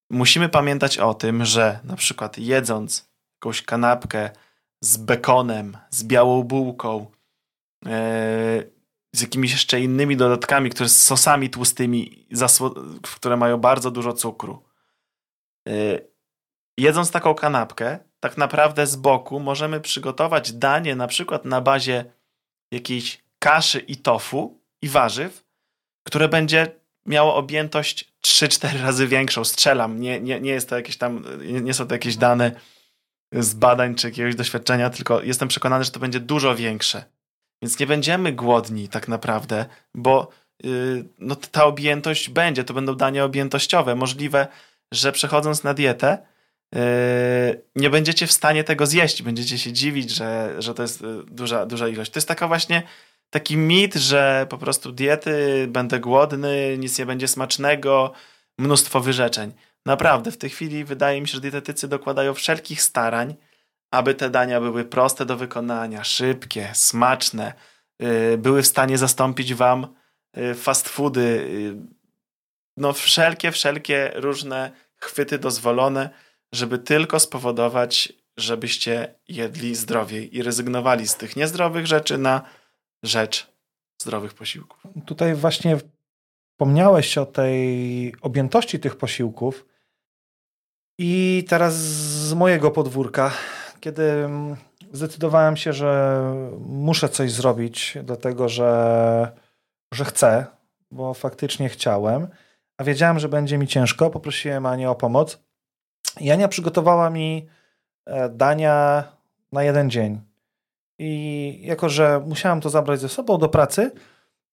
musimy 0.10 0.50
pamiętać 0.50 0.98
o 0.98 1.14
tym, 1.14 1.46
że 1.46 1.80
na 1.84 1.96
przykład 1.96 2.38
jedząc 2.38 3.10
jakąś 3.38 3.62
kanapkę 3.62 4.30
z 4.82 4.98
bekonem, 4.98 5.78
z 5.90 6.04
białą 6.04 6.44
bułką, 6.44 7.12
e, 7.86 8.64
z 9.16 9.22
jakimiś 9.22 9.52
jeszcze 9.52 9.82
innymi 9.82 10.18
dodatkami, 10.18 10.70
które 10.70 10.90
z 10.90 11.02
sosami 11.02 11.50
tłustymi, 11.50 12.28
które 13.16 13.38
mają 13.38 13.58
bardzo 13.58 13.92
dużo 13.92 14.14
cukru. 14.14 14.64
E, 15.68 15.72
jedząc 16.78 17.12
taką 17.12 17.36
kanapkę, 17.36 18.00
tak 18.20 18.38
naprawdę 18.38 18.88
z 18.88 18.96
boku 18.96 19.40
możemy 19.40 19.82
przygotować 19.82 20.54
danie 20.54 20.96
na 20.96 21.08
przykład 21.08 21.46
na 21.46 21.62
bazie 21.62 22.06
jakiejś 22.72 23.25
kaszy 23.46 23.80
i 23.80 23.96
tofu 23.98 24.60
i 24.82 24.90
warzyw, 24.90 25.46
które 26.04 26.30
będzie 26.30 26.68
miało 27.06 27.36
objętość 27.36 28.14
3-4 28.26 28.82
razy 28.82 29.08
większą. 29.08 29.44
Strzelam, 29.44 30.00
nie, 30.00 30.22
nie, 30.22 30.40
nie 30.40 30.52
jest 30.52 30.70
to 30.70 30.76
jakieś 30.76 30.98
tam, 30.98 31.26
nie 31.62 31.74
są 31.74 31.88
to 31.88 31.96
jakieś 31.96 32.18
dane 32.18 32.52
z 33.32 33.54
badań 33.54 33.96
czy 33.96 34.08
jakiegoś 34.08 34.36
doświadczenia, 34.36 34.90
tylko 34.90 35.22
jestem 35.22 35.48
przekonany, 35.48 35.84
że 35.84 35.92
to 35.92 36.00
będzie 36.00 36.20
dużo 36.20 36.56
większe. 36.56 37.06
Więc 37.62 37.80
nie 37.80 37.88
będziemy 37.88 38.34
głodni 38.34 38.90
tak 38.90 39.08
naprawdę, 39.08 39.66
bo 39.96 40.30
yy, 40.64 41.06
no, 41.20 41.36
ta 41.36 41.66
objętość 41.66 42.30
będzie, 42.30 42.64
to 42.64 42.74
będą 42.74 42.96
dania 42.96 43.24
objętościowe. 43.24 43.96
Możliwe, 43.96 44.48
że 44.92 45.12
przechodząc 45.12 45.64
na 45.64 45.74
dietę, 45.74 46.18
yy, 46.74 46.82
nie 47.76 47.90
będziecie 47.90 48.28
w 48.28 48.32
stanie 48.32 48.64
tego 48.64 48.86
zjeść, 48.86 49.22
będziecie 49.22 49.58
się 49.58 49.74
dziwić, 49.74 50.10
że, 50.10 50.56
że 50.60 50.74
to 50.74 50.82
jest 50.82 51.02
y, 51.02 51.24
duża, 51.24 51.66
duża 51.66 51.88
ilość. 51.88 52.12
To 52.12 52.18
jest 52.18 52.28
taka 52.28 52.48
właśnie 52.48 52.84
taki 53.30 53.58
mit, 53.58 53.96
że 53.96 54.48
po 54.50 54.58
prostu 54.58 54.92
diety, 54.92 55.66
będę 55.68 56.00
głodny, 56.00 56.78
nic 56.78 57.00
nie 57.00 57.06
będzie 57.06 57.28
smacznego, 57.28 58.14
mnóstwo 58.58 59.00
wyrzeczeń. 59.00 59.54
Naprawdę, 59.86 60.32
w 60.32 60.38
tej 60.38 60.50
chwili 60.50 60.84
wydaje 60.84 61.22
mi 61.22 61.28
się, 61.28 61.34
że 61.36 61.42
dietetycy 61.42 61.88
dokładają 61.88 62.34
wszelkich 62.34 62.82
starań, 62.82 63.36
aby 63.92 64.16
te 64.16 64.30
dania 64.30 64.62
były 64.62 64.86
proste 64.86 65.26
do 65.26 65.38
wykonania, 65.38 66.04
szybkie, 66.04 66.70
smaczne, 66.74 67.54
y, 68.04 68.38
były 68.38 68.62
w 68.62 68.68
stanie 68.68 68.98
zastąpić 68.98 69.54
wam 69.54 69.88
y, 70.38 70.56
fast 70.56 70.90
foody, 70.90 71.22
y, 71.22 71.76
no 72.78 72.94
wszelkie, 72.94 73.52
wszelkie 73.52 74.12
różne 74.16 74.72
chwyty 74.96 75.40
dozwolone, 75.40 76.10
żeby 76.52 76.80
tylko 76.80 77.20
spowodować, 77.20 78.14
żebyście 78.38 79.16
jedli 79.28 79.76
zdrowiej 79.76 80.38
i 80.38 80.44
rezygnowali 80.44 81.08
z 81.08 81.16
tych 81.16 81.36
niezdrowych 81.36 81.88
rzeczy 81.88 82.18
na 82.18 82.42
rzecz 83.06 83.56
zdrowych 84.02 84.34
posiłków. 84.34 84.84
Tutaj 85.06 85.36
właśnie 85.36 85.78
wspomniałeś 86.52 87.18
o 87.18 87.26
tej 87.26 88.16
objętości 88.22 88.80
tych 88.80 88.96
posiłków 88.96 89.66
i 91.00 91.46
teraz 91.50 91.74
z 92.28 92.34
mojego 92.34 92.72
podwórka, 92.72 93.32
kiedy 93.80 94.30
zdecydowałem 94.92 95.58
się, 95.58 95.74
że 95.74 96.22
muszę 96.60 97.10
coś 97.10 97.32
zrobić, 97.32 97.98
dlatego 98.04 98.50
że, 98.50 99.32
że 99.94 100.06
chcę, 100.06 100.46
bo 100.92 101.14
faktycznie 101.14 101.70
chciałem, 101.70 102.28
a 102.78 102.84
wiedziałem, 102.84 103.20
że 103.20 103.30
będzie 103.30 103.58
mi 103.58 103.68
ciężko, 103.68 104.10
poprosiłem 104.10 104.66
Anię 104.66 104.90
o 104.90 104.96
pomoc. 104.96 105.40
I 106.20 106.32
Ania 106.32 106.48
przygotowała 106.48 107.10
mi 107.10 107.48
e, 108.06 108.30
dania 108.30 109.04
na 109.52 109.64
jeden 109.64 109.90
dzień. 109.90 110.22
I 111.00 111.60
jako, 111.62 111.90
że 111.90 112.22
musiałem 112.28 112.62
to 112.62 112.70
zabrać 112.70 113.00
ze 113.00 113.10
sobą 113.10 113.38
do 113.38 113.50
pracy, 113.50 113.92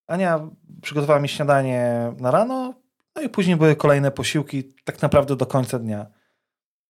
Ania 0.07 0.49
przygotowała 0.81 1.19
mi 1.19 1.29
śniadanie 1.29 2.13
na 2.19 2.31
rano, 2.31 2.73
no 3.15 3.21
i 3.21 3.29
później 3.29 3.55
były 3.55 3.75
kolejne 3.75 4.11
posiłki, 4.11 4.63
tak 4.83 5.01
naprawdę 5.01 5.35
do 5.35 5.45
końca 5.45 5.79
dnia. 5.79 6.05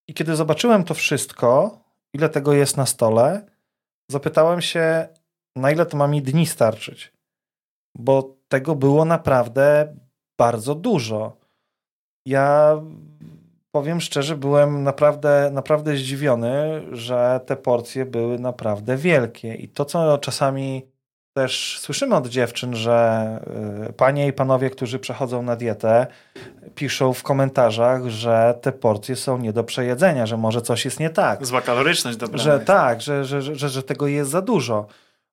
I 0.07 0.13
kiedy 0.13 0.35
zobaczyłem 0.35 0.83
to 0.83 0.93
wszystko, 0.93 1.79
ile 2.13 2.29
tego 2.29 2.53
jest 2.53 2.77
na 2.77 2.85
stole, 2.85 3.45
zapytałem 4.11 4.61
się, 4.61 5.07
na 5.55 5.71
ile 5.71 5.85
to 5.85 5.97
ma 5.97 6.07
mi 6.07 6.21
dni 6.21 6.45
starczyć. 6.45 7.13
Bo 7.95 8.37
tego 8.47 8.75
było 8.75 9.05
naprawdę 9.05 9.95
bardzo 10.37 10.75
dużo. 10.75 11.37
Ja 12.25 12.81
powiem 13.75 14.01
szczerze, 14.01 14.35
byłem 14.35 14.83
naprawdę, 14.83 15.49
naprawdę 15.53 15.95
zdziwiony, 15.95 16.81
że 16.91 17.39
te 17.45 17.55
porcje 17.55 18.05
były 18.05 18.39
naprawdę 18.39 18.97
wielkie. 18.97 19.55
I 19.55 19.67
to, 19.69 19.85
co 19.85 20.17
czasami 20.17 20.87
też 21.33 21.79
słyszymy 21.79 22.15
od 22.15 22.27
dziewczyn, 22.27 22.75
że 22.75 23.39
y, 23.89 23.93
panie 23.93 24.27
i 24.27 24.33
panowie, 24.33 24.69
którzy 24.69 24.99
przechodzą 24.99 25.41
na 25.41 25.55
dietę, 25.55 26.07
piszą 26.75 27.13
w 27.13 27.23
komentarzach, 27.23 28.07
że 28.07 28.59
te 28.61 28.71
porcje 28.71 29.15
są 29.15 29.37
nie 29.37 29.53
do 29.53 29.63
przejedzenia, 29.63 30.25
że 30.25 30.37
może 30.37 30.61
coś 30.61 30.85
jest 30.85 30.99
nie 30.99 31.09
tak. 31.09 31.45
Zła 31.45 31.61
kaloryczność 31.61 32.17
dobra. 32.17 32.37
Że 32.37 32.59
tak, 32.59 33.01
że, 33.01 33.25
że, 33.25 33.41
że, 33.41 33.69
że 33.69 33.83
tego 33.83 34.07
jest 34.07 34.31
za 34.31 34.41
dużo. 34.41 34.87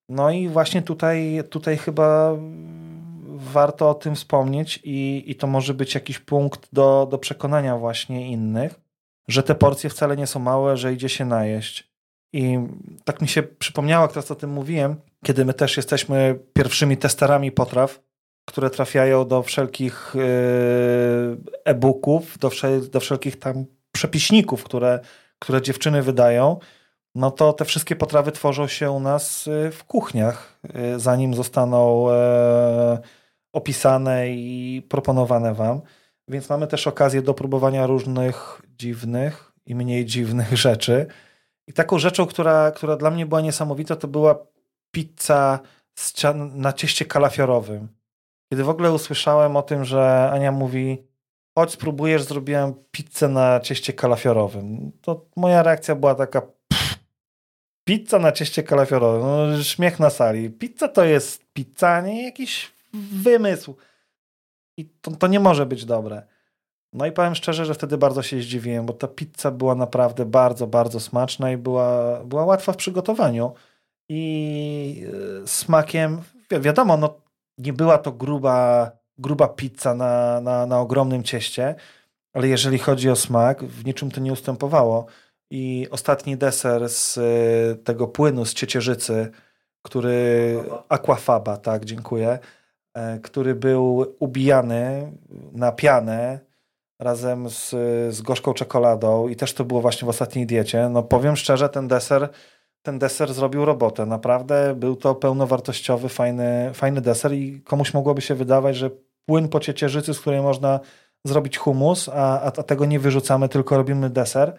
No 0.09 0.31
i 0.31 0.48
właśnie 0.48 0.83
tutaj, 0.83 1.42
tutaj 1.50 1.76
chyba 1.76 2.37
warto 3.50 3.90
o 3.90 3.94
tym 3.94 4.14
wspomnieć 4.14 4.80
i, 4.84 5.24
i 5.26 5.34
to 5.34 5.46
może 5.46 5.74
być 5.74 5.94
jakiś 5.94 6.18
punkt 6.18 6.68
do, 6.72 7.06
do 7.10 7.18
przekonania 7.18 7.76
właśnie 7.76 8.30
innych, 8.30 8.80
że 9.28 9.42
te 9.42 9.54
porcje 9.54 9.90
wcale 9.90 10.16
nie 10.16 10.26
są 10.26 10.40
małe, 10.40 10.76
że 10.76 10.92
idzie 10.92 11.08
się 11.08 11.24
najeść. 11.24 11.90
I 12.32 12.58
tak 13.04 13.20
mi 13.20 13.28
się 13.28 13.42
przypomniało, 13.42 14.02
jak 14.02 14.12
teraz 14.12 14.30
o 14.30 14.34
tym 14.34 14.50
mówiłem, 14.50 14.96
kiedy 15.24 15.44
my 15.44 15.54
też 15.54 15.76
jesteśmy 15.76 16.38
pierwszymi 16.52 16.96
testerami 16.96 17.52
potraw, 17.52 18.00
które 18.44 18.70
trafiają 18.70 19.28
do 19.28 19.42
wszelkich 19.42 20.16
e, 20.16 20.20
e-booków, 21.64 22.38
do, 22.38 22.50
wszel 22.50 22.90
do 22.90 23.00
wszelkich 23.00 23.38
tam 23.38 23.64
przepiśników, 23.92 24.64
które, 24.64 25.00
które 25.38 25.62
dziewczyny 25.62 26.02
wydają, 26.02 26.58
no 27.14 27.30
to 27.30 27.52
te 27.52 27.64
wszystkie 27.64 27.96
potrawy 27.96 28.32
tworzą 28.32 28.66
się 28.66 28.90
u 28.90 29.00
nas 29.00 29.48
e, 29.48 29.70
w 29.70 29.84
kuchniach, 29.84 30.60
e, 30.74 30.98
zanim 30.98 31.34
zostaną 31.34 32.06
opisane 33.52 34.30
i 34.30 34.82
proponowane 34.88 35.54
Wam. 35.54 35.80
Więc 36.28 36.48
mamy 36.48 36.66
też 36.66 36.86
okazję 36.86 37.22
do 37.22 37.34
próbowania 37.34 37.86
różnych 37.86 38.62
dziwnych 38.78 39.52
i 39.66 39.74
mniej 39.74 40.04
dziwnych 40.04 40.56
rzeczy. 40.66 41.06
I 41.66 41.72
taką 41.72 41.98
rzeczą, 41.98 42.26
która, 42.26 42.70
która 42.70 42.96
dla 42.96 43.10
mnie 43.10 43.26
była 43.26 43.40
niesamowita, 43.40 43.96
to 43.96 44.08
była 44.08 44.46
pizza 44.90 45.60
na 46.54 46.72
cieście 46.72 47.04
kalafiorowym. 47.04 47.88
Kiedy 48.50 48.64
w 48.64 48.68
ogóle 48.68 48.92
usłyszałem 48.92 49.56
o 49.56 49.62
tym, 49.62 49.84
że 49.84 50.30
Ania 50.32 50.52
mówi, 50.52 51.06
chodź 51.54 51.70
spróbujesz, 51.70 52.22
zrobiłem 52.22 52.74
pizzę 52.90 53.28
na 53.28 53.60
cieście 53.60 53.92
kalafiorowym, 53.92 54.92
to 55.02 55.26
moja 55.36 55.62
reakcja 55.62 55.94
była 55.94 56.14
taka, 56.14 56.42
pizza 57.84 58.18
na 58.18 58.32
cieście 58.32 58.62
kalafiorowym, 58.62 59.22
no, 59.22 59.62
śmiech 59.62 60.00
na 60.00 60.10
sali. 60.10 60.50
Pizza 60.50 60.88
to 60.88 61.04
jest 61.04 61.44
pizza, 61.52 62.00
nie 62.00 62.24
jakiś 62.24 62.72
wymysł. 62.92 63.76
I 64.76 64.85
to, 65.00 65.11
to 65.11 65.26
nie 65.26 65.40
może 65.40 65.66
być 65.66 65.85
dobre. 65.85 66.22
No 66.92 67.07
i 67.07 67.12
powiem 67.12 67.35
szczerze, 67.35 67.64
że 67.64 67.74
wtedy 67.74 67.98
bardzo 67.98 68.22
się 68.22 68.40
zdziwiłem, 68.40 68.87
bo 68.87 68.92
ta 68.92 69.09
pizza 69.09 69.50
była 69.50 69.74
naprawdę 69.74 70.26
bardzo, 70.26 70.66
bardzo 70.66 71.00
smaczna 71.00 71.53
i 71.53 71.57
była, 71.57 72.20
była 72.24 72.44
łatwa 72.44 72.72
w 72.72 72.76
przygotowaniu. 72.76 73.53
I 74.09 75.07
e, 75.42 75.46
smakiem, 75.46 76.22
wi 76.50 76.61
wiadomo, 76.61 76.96
no, 76.96 77.14
nie 77.59 77.72
była 77.72 77.98
to 77.98 78.12
gruba, 78.12 78.90
gruba 79.18 79.48
pizza 79.48 79.94
na, 79.94 80.40
na, 80.40 80.66
na 80.66 80.81
ogromnym 80.81 81.22
cieście, 81.22 81.74
ale 82.33 82.48
jeżeli 82.48 82.79
chodzi 82.79 83.11
o 83.11 83.16
smak, 83.16 83.64
w 83.64 83.85
niczym 83.85 84.11
to 84.11 84.20
nie 84.20 84.33
ustępowało. 84.33 85.07
I 85.50 85.88
ostatni 85.90 86.37
deser 86.37 86.88
z 86.88 87.18
e, 87.18 87.74
tego 87.74 88.09
płynu 88.09 88.44
z 88.44 88.55
ciecierzycy, 88.55 89.31
który. 89.83 90.59
Aquafaba, 90.88 91.57
tak, 91.57 91.85
dziękuję 91.85 92.38
który 93.22 93.54
był 93.54 94.14
ubijany 94.18 95.12
na 95.52 95.72
pianę 95.72 96.40
razem 96.98 97.50
z, 97.50 97.70
z 98.14 98.22
gorzką 98.22 98.54
czekoladą 98.54 99.28
i 99.28 99.36
też 99.36 99.54
to 99.54 99.64
było 99.64 99.80
właśnie 99.80 100.06
w 100.06 100.08
ostatniej 100.08 100.46
diecie. 100.46 100.88
No 100.88 101.02
powiem 101.02 101.36
szczerze, 101.36 101.68
ten 101.68 101.88
deser, 101.88 102.28
ten 102.82 102.98
deser 102.98 103.34
zrobił 103.34 103.64
robotę. 103.64 104.06
Naprawdę 104.06 104.74
był 104.74 104.96
to 104.96 105.14
pełnowartościowy, 105.14 106.08
fajny, 106.08 106.70
fajny 106.74 107.00
deser 107.00 107.32
i 107.32 107.60
komuś 107.60 107.94
mogłoby 107.94 108.20
się 108.20 108.34
wydawać, 108.34 108.76
że 108.76 108.90
płyn 109.26 109.48
po 109.48 109.60
ciecierzycy, 109.60 110.14
z 110.14 110.20
której 110.20 110.42
można 110.42 110.80
zrobić 111.24 111.58
humus, 111.58 112.08
a, 112.08 112.40
a 112.42 112.50
tego 112.50 112.84
nie 112.84 112.98
wyrzucamy, 112.98 113.48
tylko 113.48 113.76
robimy 113.76 114.10
deser, 114.10 114.56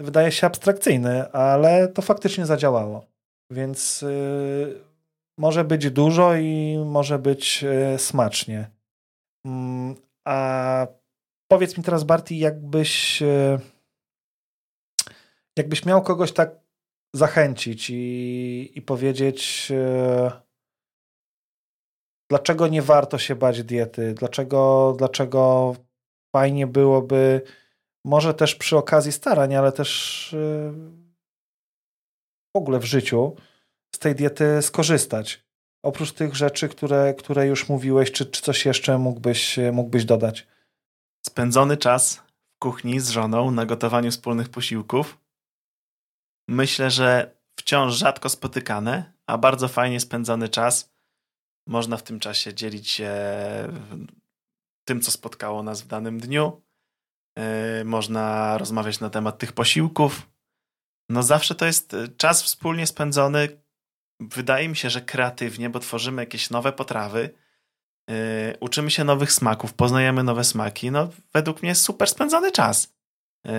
wydaje 0.00 0.32
się 0.32 0.46
abstrakcyjny, 0.46 1.32
ale 1.32 1.88
to 1.88 2.02
faktycznie 2.02 2.46
zadziałało. 2.46 3.04
Więc 3.50 4.02
yy, 4.02 4.80
może 5.38 5.64
być 5.64 5.90
dużo 5.90 6.36
i 6.36 6.78
może 6.86 7.18
być 7.18 7.64
e, 7.64 7.98
smacznie. 7.98 8.70
Mm, 9.44 9.94
a 10.24 10.86
powiedz 11.48 11.78
mi 11.78 11.84
teraz, 11.84 12.04
Barty, 12.04 12.34
jakbyś, 12.34 13.22
e, 13.22 13.58
jakbyś 15.56 15.84
miał 15.86 16.02
kogoś 16.02 16.32
tak 16.32 16.50
zachęcić 17.14 17.90
i, 17.90 18.72
i 18.74 18.82
powiedzieć, 18.82 19.68
e, 19.70 20.30
dlaczego 22.30 22.68
nie 22.68 22.82
warto 22.82 23.18
się 23.18 23.34
bać 23.34 23.62
diety, 23.62 24.14
dlaczego, 24.14 24.94
dlaczego 24.98 25.74
fajnie 26.36 26.66
byłoby, 26.66 27.42
może 28.04 28.34
też 28.34 28.54
przy 28.54 28.76
okazji 28.76 29.12
starań, 29.12 29.54
ale 29.54 29.72
też 29.72 30.34
w 32.54 32.58
ogóle 32.58 32.78
w 32.78 32.84
życiu, 32.84 33.36
z 33.94 33.98
tej 33.98 34.14
diety 34.14 34.62
skorzystać? 34.62 35.46
Oprócz 35.82 36.12
tych 36.12 36.36
rzeczy, 36.36 36.68
które, 36.68 37.14
które 37.14 37.46
już 37.46 37.68
mówiłeś, 37.68 38.12
czy, 38.12 38.26
czy 38.26 38.42
coś 38.42 38.66
jeszcze 38.66 38.98
mógłbyś, 38.98 39.58
mógłbyś 39.72 40.04
dodać? 40.04 40.46
Spędzony 41.26 41.76
czas 41.76 42.22
w 42.56 42.58
kuchni 42.58 43.00
z 43.00 43.10
żoną 43.10 43.50
na 43.50 43.66
gotowaniu 43.66 44.10
wspólnych 44.10 44.48
posiłków. 44.48 45.18
Myślę, 46.48 46.90
że 46.90 47.36
wciąż 47.60 47.94
rzadko 47.94 48.28
spotykane, 48.28 49.12
a 49.26 49.38
bardzo 49.38 49.68
fajnie 49.68 50.00
spędzony 50.00 50.48
czas. 50.48 50.92
Można 51.66 51.96
w 51.96 52.02
tym 52.02 52.20
czasie 52.20 52.54
dzielić 52.54 52.88
się 52.88 53.12
tym, 54.84 55.00
co 55.00 55.10
spotkało 55.10 55.62
nas 55.62 55.82
w 55.82 55.86
danym 55.86 56.20
dniu. 56.20 56.62
Yy, 57.38 57.84
można 57.84 58.58
rozmawiać 58.58 59.00
na 59.00 59.10
temat 59.10 59.38
tych 59.38 59.52
posiłków. 59.52 60.30
No 61.08 61.22
zawsze 61.22 61.54
to 61.54 61.66
jest 61.66 61.96
czas 62.16 62.42
wspólnie 62.42 62.86
spędzony, 62.86 63.48
wydaje 64.20 64.68
mi 64.68 64.76
się, 64.76 64.90
że 64.90 65.00
kreatywnie, 65.00 65.70
bo 65.70 65.80
tworzymy 65.80 66.22
jakieś 66.22 66.50
nowe 66.50 66.72
potrawy, 66.72 67.30
yy, 68.08 68.14
uczymy 68.60 68.90
się 68.90 69.04
nowych 69.04 69.32
smaków, 69.32 69.74
poznajemy 69.74 70.22
nowe 70.22 70.44
smaki. 70.44 70.90
No, 70.90 71.08
według 71.34 71.62
mnie 71.62 71.74
super 71.74 72.08
spędzony 72.08 72.52
czas 72.52 72.94
yy, 73.44 73.52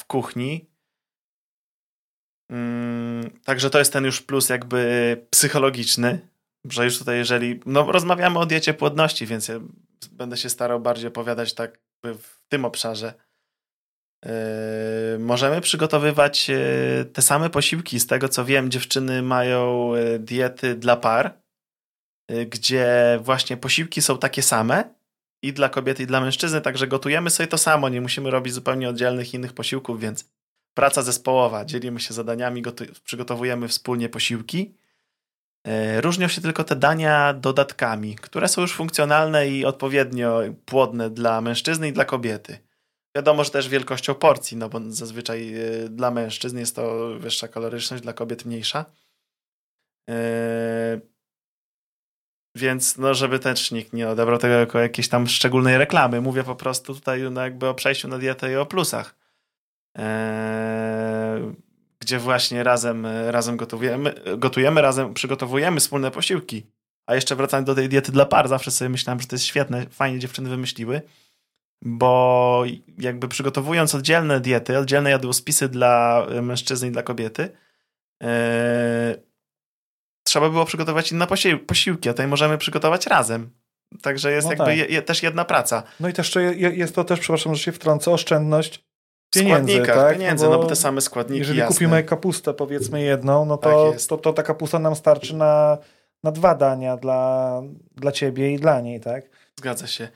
w 0.00 0.04
kuchni. 0.06 0.70
Yy, 2.50 3.30
także 3.44 3.70
to 3.70 3.78
jest 3.78 3.92
ten 3.92 4.04
już 4.04 4.22
plus 4.22 4.48
jakby 4.48 5.26
psychologiczny, 5.30 6.28
że 6.64 6.84
już 6.84 6.98
tutaj 6.98 7.16
jeżeli, 7.16 7.60
no 7.66 7.92
rozmawiamy 7.92 8.38
o 8.38 8.46
diecie 8.46 8.74
płodności, 8.74 9.26
więc 9.26 9.48
ja 9.48 9.60
będę 10.12 10.36
się 10.36 10.48
starał 10.48 10.80
bardziej 10.80 11.08
opowiadać 11.08 11.54
tak 11.54 11.78
w 12.04 12.48
tym 12.48 12.64
obszarze. 12.64 13.27
Możemy 15.18 15.60
przygotowywać 15.60 16.50
te 17.12 17.22
same 17.22 17.50
posiłki. 17.50 18.00
Z 18.00 18.06
tego 18.06 18.28
co 18.28 18.44
wiem, 18.44 18.70
dziewczyny 18.70 19.22
mają 19.22 19.92
diety 20.18 20.74
dla 20.74 20.96
par, 20.96 21.38
gdzie 22.46 23.18
właśnie 23.22 23.56
posiłki 23.56 24.02
są 24.02 24.18
takie 24.18 24.42
same 24.42 24.94
i 25.42 25.52
dla 25.52 25.68
kobiety, 25.68 26.02
i 26.02 26.06
dla 26.06 26.20
mężczyzny, 26.20 26.60
także 26.60 26.86
gotujemy 26.86 27.30
sobie 27.30 27.46
to 27.46 27.58
samo, 27.58 27.88
nie 27.88 28.00
musimy 28.00 28.30
robić 28.30 28.54
zupełnie 28.54 28.88
oddzielnych 28.88 29.34
innych 29.34 29.52
posiłków, 29.52 30.00
więc 30.00 30.30
praca 30.74 31.02
zespołowa, 31.02 31.64
dzielimy 31.64 32.00
się 32.00 32.14
zadaniami, 32.14 32.62
przygotowujemy 33.04 33.68
wspólnie 33.68 34.08
posiłki. 34.08 34.74
Różnią 36.00 36.28
się 36.28 36.40
tylko 36.40 36.64
te 36.64 36.76
dania 36.76 37.34
dodatkami, 37.34 38.16
które 38.16 38.48
są 38.48 38.60
już 38.60 38.74
funkcjonalne 38.74 39.48
i 39.48 39.64
odpowiednio 39.64 40.40
płodne 40.64 41.10
dla 41.10 41.40
mężczyzny 41.40 41.88
i 41.88 41.92
dla 41.92 42.04
kobiety. 42.04 42.58
Wiadomo, 43.18 43.44
że 43.44 43.50
też 43.50 43.68
wielkością 43.68 44.14
porcji, 44.14 44.56
no 44.56 44.68
bo 44.68 44.80
zazwyczaj 44.88 45.54
e, 45.54 45.88
dla 45.88 46.10
mężczyzn 46.10 46.58
jest 46.58 46.76
to 46.76 47.14
wyższa 47.18 47.48
kaloryczność, 47.48 48.02
dla 48.02 48.12
kobiet 48.12 48.44
mniejsza. 48.44 48.84
E, 50.10 51.00
więc 52.54 52.98
no, 52.98 53.14
żeby 53.14 53.38
też 53.38 53.70
nikt 53.70 53.92
nie 53.92 54.08
odebrał 54.08 54.38
tego 54.38 54.54
jako 54.54 54.78
jakiejś 54.78 55.08
tam 55.08 55.26
szczególnej 55.26 55.78
reklamy. 55.78 56.20
Mówię 56.20 56.44
po 56.44 56.56
prostu 56.56 56.94
tutaj 56.94 57.22
no, 57.30 57.40
jakby 57.40 57.68
o 57.68 57.74
przejściu 57.74 58.08
na 58.08 58.18
dietę 58.18 58.52
i 58.52 58.56
o 58.56 58.66
plusach. 58.66 59.14
Eee, 59.94 61.54
gdzie 62.00 62.18
właśnie 62.18 62.62
razem, 62.62 63.06
razem 63.06 63.56
gotujemy, 63.56 64.14
gotujemy, 64.36 64.82
razem 64.82 65.14
przygotowujemy 65.14 65.80
wspólne 65.80 66.10
posiłki. 66.10 66.66
A 67.06 67.14
jeszcze 67.14 67.36
wracając 67.36 67.66
do 67.66 67.74
tej 67.74 67.88
diety 67.88 68.12
dla 68.12 68.26
par, 68.26 68.48
zawsze 68.48 68.70
sobie 68.70 68.88
myślałem, 68.88 69.20
że 69.20 69.26
to 69.26 69.34
jest 69.34 69.44
świetne, 69.44 69.86
fajnie 69.90 70.18
dziewczyny 70.18 70.50
wymyśliły, 70.50 71.02
bo 71.82 72.64
jakby 72.98 73.28
przygotowując 73.28 73.94
oddzielne 73.94 74.40
diety, 74.40 74.78
oddzielne 74.78 75.10
jadłospisy 75.10 75.68
dla 75.68 76.26
mężczyzny 76.42 76.88
i 76.88 76.90
dla 76.90 77.02
kobiety, 77.02 77.50
eee, 78.20 79.14
trzeba 80.24 80.50
było 80.50 80.64
przygotować 80.64 81.12
inne 81.12 81.26
posiłki, 81.66 82.08
a 82.08 82.12
tutaj 82.12 82.28
możemy 82.28 82.58
przygotować 82.58 83.06
razem. 83.06 83.50
Także 84.02 84.32
jest 84.32 84.44
no 84.44 84.52
jakby 84.52 84.64
tak. 84.64 84.76
je, 84.76 84.84
je, 84.84 85.02
też 85.02 85.22
jedna 85.22 85.44
praca. 85.44 85.82
No 86.00 86.08
i 86.08 86.12
też 86.12 86.34
jest 86.56 86.94
to 86.94 87.04
też, 87.04 87.20
przepraszam, 87.20 87.54
że 87.54 87.62
się 87.62 87.72
wtrącę, 87.72 88.10
oszczędność 88.10 88.84
pieniędzy, 89.34 89.82
tak? 89.82 90.18
pieniędzy, 90.18 90.44
no 90.44 90.50
bo, 90.50 90.56
no 90.56 90.62
bo 90.62 90.68
te 90.68 90.76
same 90.76 91.00
składniki, 91.00 91.38
Jeżeli 91.38 91.58
jasne. 91.58 91.74
kupimy 91.74 92.02
kapustę, 92.04 92.54
powiedzmy 92.54 93.02
jedną, 93.02 93.44
no 93.44 93.56
to, 93.56 93.92
tak 93.92 94.02
to, 94.02 94.16
to 94.16 94.32
ta 94.32 94.42
kapusta 94.42 94.78
nam 94.78 94.94
starczy 94.94 95.36
na, 95.36 95.78
na 96.22 96.32
dwa 96.32 96.54
dania 96.54 96.96
dla, 96.96 97.62
dla 97.96 98.12
ciebie 98.12 98.52
i 98.52 98.58
dla 98.58 98.80
niej, 98.80 99.00
tak? 99.00 99.24
Zgadza 99.58 99.86
się. 99.86 100.08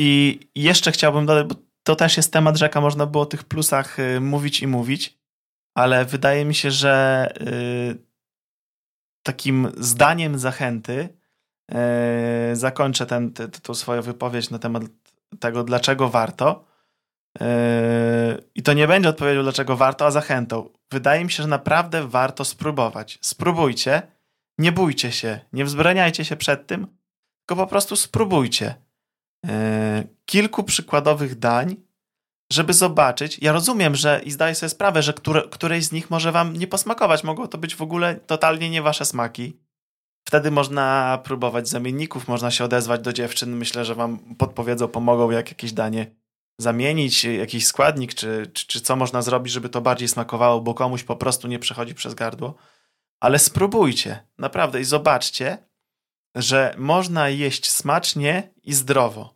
I 0.00 0.40
jeszcze 0.54 0.92
chciałbym 0.92 1.26
dodać, 1.26 1.46
bo 1.46 1.54
to 1.82 1.96
też 1.96 2.16
jest 2.16 2.32
temat 2.32 2.56
rzeka, 2.56 2.80
można 2.80 3.06
było 3.06 3.22
o 3.22 3.26
tych 3.26 3.44
plusach 3.44 3.98
y, 3.98 4.20
mówić 4.20 4.62
i 4.62 4.66
mówić, 4.66 5.18
ale 5.74 6.04
wydaje 6.04 6.44
mi 6.44 6.54
się, 6.54 6.70
że 6.70 7.28
y, 7.40 7.98
takim 9.22 9.72
zdaniem 9.76 10.38
zachęty 10.38 11.08
e, 11.72 12.50
zakończę 12.52 13.06
ten, 13.06 13.32
tą 13.62 13.74
swoją 13.74 14.02
wypowiedź 14.02 14.50
na 14.50 14.58
temat 14.58 14.82
tego, 15.40 15.64
dlaczego 15.64 16.08
warto. 16.08 16.64
I 18.54 18.62
to 18.62 18.72
nie 18.72 18.88
będzie 18.88 19.08
odpowiedzią, 19.08 19.42
dlaczego 19.42 19.76
warto, 19.76 20.06
a 20.06 20.10
zachętą. 20.10 20.70
Wydaje 20.90 21.24
mi 21.24 21.30
się, 21.30 21.42
że 21.42 21.48
naprawdę 21.48 22.08
warto 22.08 22.44
spróbować. 22.44 23.18
Spróbujcie, 23.22 24.02
nie 24.58 24.72
bójcie 24.72 25.12
się, 25.12 25.40
nie 25.52 25.64
wzbraniajcie 25.64 26.24
się 26.24 26.36
przed 26.36 26.66
tym, 26.66 26.86
tylko 27.38 27.62
po 27.62 27.66
prostu 27.66 27.96
spróbujcie. 27.96 28.87
E, 29.46 30.04
kilku 30.24 30.64
przykładowych 30.64 31.38
dań 31.38 31.76
żeby 32.52 32.72
zobaczyć. 32.72 33.38
Ja 33.42 33.52
rozumiem, 33.52 33.94
że 33.94 34.20
i 34.24 34.30
zdaję 34.30 34.54
sobie 34.54 34.70
sprawę, 34.70 35.02
że 35.02 35.12
które, 35.12 35.42
któreś 35.50 35.84
z 35.84 35.92
nich 35.92 36.10
może 36.10 36.32
wam 36.32 36.56
nie 36.56 36.66
posmakować. 36.66 37.24
Mogło 37.24 37.48
to 37.48 37.58
być 37.58 37.76
w 37.76 37.82
ogóle 37.82 38.14
totalnie 38.14 38.70
nie 38.70 38.82
wasze 38.82 39.04
smaki. 39.04 39.56
Wtedy 40.24 40.50
można 40.50 41.18
próbować 41.24 41.68
zamienników, 41.68 42.28
można 42.28 42.50
się 42.50 42.64
odezwać 42.64 43.00
do 43.00 43.12
dziewczyn. 43.12 43.56
Myślę, 43.56 43.84
że 43.84 43.94
wam 43.94 44.18
podpowiedzą, 44.18 44.88
pomogą, 44.88 45.30
jak 45.30 45.48
jakieś 45.48 45.72
danie 45.72 46.06
zamienić, 46.60 47.24
jakiś 47.24 47.66
składnik, 47.66 48.14
czy, 48.14 48.50
czy, 48.52 48.66
czy 48.66 48.80
co 48.80 48.96
można 48.96 49.22
zrobić, 49.22 49.52
żeby 49.52 49.68
to 49.68 49.80
bardziej 49.80 50.08
smakowało, 50.08 50.60
bo 50.60 50.74
komuś 50.74 51.02
po 51.02 51.16
prostu 51.16 51.48
nie 51.48 51.58
przechodzi 51.58 51.94
przez 51.94 52.14
gardło. 52.14 52.54
Ale 53.20 53.38
spróbujcie, 53.38 54.26
naprawdę, 54.38 54.80
i 54.80 54.84
zobaczcie, 54.84 55.67
że 56.38 56.74
można 56.78 57.28
jeść 57.28 57.70
smacznie 57.70 58.50
i 58.64 58.74
zdrowo. 58.74 59.34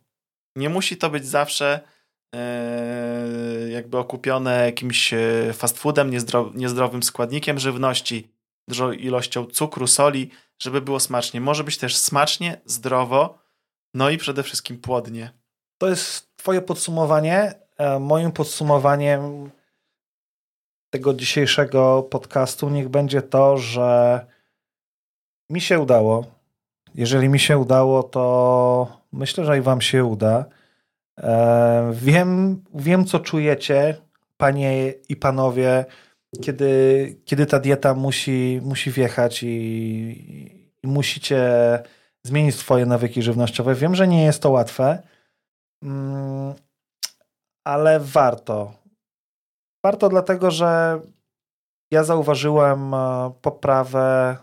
Nie 0.55 0.69
musi 0.69 0.97
to 0.97 1.09
być 1.09 1.27
zawsze 1.27 1.93
E, 2.33 3.69
jakby 3.69 3.97
okupione 3.97 4.65
jakimś 4.65 5.13
e, 5.13 5.53
fast 5.53 5.77
foodem, 5.77 6.11
niezdrowym 6.53 7.03
składnikiem 7.03 7.59
żywności, 7.59 8.31
dużą 8.67 8.91
ilością 8.91 9.45
cukru, 9.45 9.87
soli, 9.87 10.29
żeby 10.59 10.81
było 10.81 10.99
smacznie. 10.99 11.41
Może 11.41 11.63
być 11.63 11.77
też 11.77 11.97
smacznie, 11.97 12.61
zdrowo, 12.65 13.39
no 13.93 14.09
i 14.09 14.17
przede 14.17 14.43
wszystkim 14.43 14.77
płodnie. 14.77 15.31
To 15.77 15.89
jest 15.89 16.35
Twoje 16.35 16.61
podsumowanie. 16.61 17.53
E, 17.77 17.99
moim 17.99 18.31
podsumowaniem 18.31 19.51
tego 20.89 21.13
dzisiejszego 21.13 22.03
podcastu 22.03 22.69
niech 22.69 22.89
będzie 22.89 23.21
to, 23.21 23.57
że 23.57 24.19
mi 25.49 25.61
się 25.61 25.79
udało. 25.79 26.25
Jeżeli 26.95 27.29
mi 27.29 27.39
się 27.39 27.57
udało, 27.57 28.03
to 28.03 29.01
myślę, 29.11 29.45
że 29.45 29.57
i 29.57 29.61
Wam 29.61 29.81
się 29.81 30.05
uda. 30.05 30.45
E, 31.19 31.91
wiem, 31.93 32.63
wiem, 32.73 33.05
co 33.05 33.19
czujecie, 33.19 33.97
panie 34.37 34.93
i 35.09 35.15
panowie, 35.15 35.85
kiedy, 36.41 37.15
kiedy 37.25 37.45
ta 37.45 37.59
dieta 37.59 37.93
musi, 37.93 38.59
musi 38.63 38.91
wjechać 38.91 39.43
i, 39.43 39.47
i 40.83 40.87
musicie 40.87 41.43
zmienić 42.23 42.55
swoje 42.55 42.85
nawyki 42.85 43.21
żywnościowe. 43.21 43.75
Wiem, 43.75 43.95
że 43.95 44.07
nie 44.07 44.23
jest 44.23 44.41
to 44.41 44.49
łatwe, 44.49 45.03
mm, 45.83 46.53
ale 47.63 47.99
warto. 47.99 48.73
Warto 49.85 50.09
dlatego, 50.09 50.51
że 50.51 50.99
ja 51.91 52.03
zauważyłem 52.03 52.93
e, 52.93 53.31
poprawę 53.41 54.37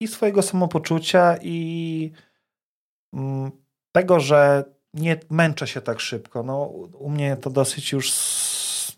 i 0.00 0.08
swojego 0.08 0.42
samopoczucia, 0.42 1.36
i 1.42 2.12
mm, 3.12 3.50
tego, 3.92 4.20
że 4.20 4.64
nie 4.94 5.20
męczę 5.30 5.66
się 5.66 5.80
tak 5.80 6.00
szybko. 6.00 6.42
No, 6.42 6.64
u 6.98 7.10
mnie 7.10 7.36
to 7.36 7.50
dosyć 7.50 7.92
już, 7.92 8.12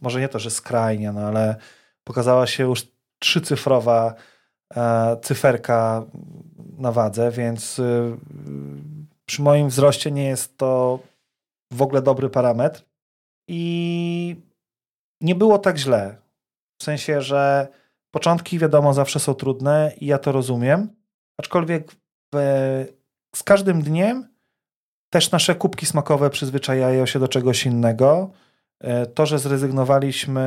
może 0.00 0.20
nie 0.20 0.28
to, 0.28 0.38
że 0.38 0.50
skrajnie, 0.50 1.12
no, 1.12 1.20
ale 1.20 1.56
pokazała 2.04 2.46
się 2.46 2.64
już 2.64 2.86
trzycyfrowa 3.18 4.14
e, 4.76 5.16
cyferka 5.22 6.06
na 6.78 6.92
wadze, 6.92 7.30
więc 7.30 7.78
y, 7.78 8.16
przy 9.26 9.42
moim 9.42 9.68
wzroście 9.68 10.10
nie 10.10 10.24
jest 10.24 10.58
to 10.58 10.98
w 11.72 11.82
ogóle 11.82 12.02
dobry 12.02 12.30
parametr. 12.30 12.84
I 13.48 14.36
nie 15.20 15.34
było 15.34 15.58
tak 15.58 15.76
źle. 15.78 16.16
W 16.80 16.84
sensie, 16.84 17.22
że 17.22 17.68
początki, 18.10 18.58
wiadomo, 18.58 18.94
zawsze 18.94 19.20
są 19.20 19.34
trudne 19.34 19.92
i 20.00 20.06
ja 20.06 20.18
to 20.18 20.32
rozumiem. 20.32 20.88
Aczkolwiek 21.38 21.92
w, 22.34 22.38
z 23.36 23.42
każdym 23.42 23.82
dniem 23.82 24.28
też 25.10 25.30
nasze 25.30 25.54
kubki 25.54 25.86
smakowe 25.86 26.30
przyzwyczajają 26.30 27.06
się 27.06 27.18
do 27.18 27.28
czegoś 27.28 27.66
innego. 27.66 28.30
E, 28.80 29.06
to, 29.06 29.26
że 29.26 29.38
zrezygnowaliśmy 29.38 30.42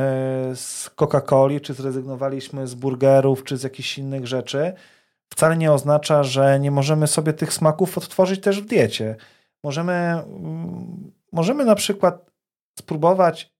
z 0.54 0.90
Coca-Coli, 0.96 1.60
czy 1.60 1.74
zrezygnowaliśmy 1.74 2.66
z 2.66 2.74
burgerów, 2.74 3.44
czy 3.44 3.56
z 3.56 3.62
jakichś 3.62 3.98
innych 3.98 4.26
rzeczy, 4.26 4.72
wcale 5.32 5.56
nie 5.56 5.72
oznacza, 5.72 6.22
że 6.22 6.60
nie 6.60 6.70
możemy 6.70 7.06
sobie 7.06 7.32
tych 7.32 7.52
smaków 7.52 7.98
odtworzyć 7.98 8.40
też 8.40 8.62
w 8.62 8.66
diecie. 8.66 9.16
Możemy, 9.64 9.92
mm, 9.92 11.12
możemy 11.32 11.64
na 11.64 11.74
przykład 11.74 12.30
spróbować 12.78 13.51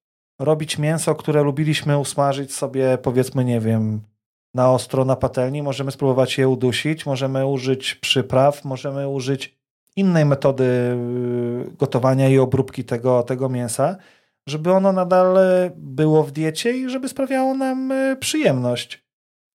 robić 0.43 0.79
mięso, 0.79 1.15
które 1.15 1.43
lubiliśmy 1.43 1.99
usmażyć 1.99 2.55
sobie, 2.55 2.99
powiedzmy, 3.03 3.45
nie 3.45 3.61
wiem, 3.61 4.01
na 4.55 4.73
ostro 4.73 5.05
na 5.05 5.17
patelni. 5.17 5.63
Możemy 5.63 5.91
spróbować 5.91 6.39
je 6.39 6.49
udusić, 6.49 7.07
możemy 7.07 7.47
użyć 7.47 7.95
przypraw, 7.95 8.65
możemy 8.65 9.09
użyć 9.09 9.59
innej 9.97 10.25
metody 10.25 10.65
y, 10.65 11.77
gotowania 11.79 12.29
i 12.29 12.39
obróbki 12.39 12.85
tego, 12.85 13.23
tego 13.23 13.49
mięsa, 13.49 13.97
żeby 14.47 14.73
ono 14.73 14.93
nadal 14.93 15.37
było 15.77 16.25
w 16.25 16.33
diecie 16.33 16.73
i 16.79 16.89
żeby 16.89 17.09
sprawiało 17.09 17.55
nam 17.55 17.93
y, 17.93 18.17
przyjemność. 18.21 19.05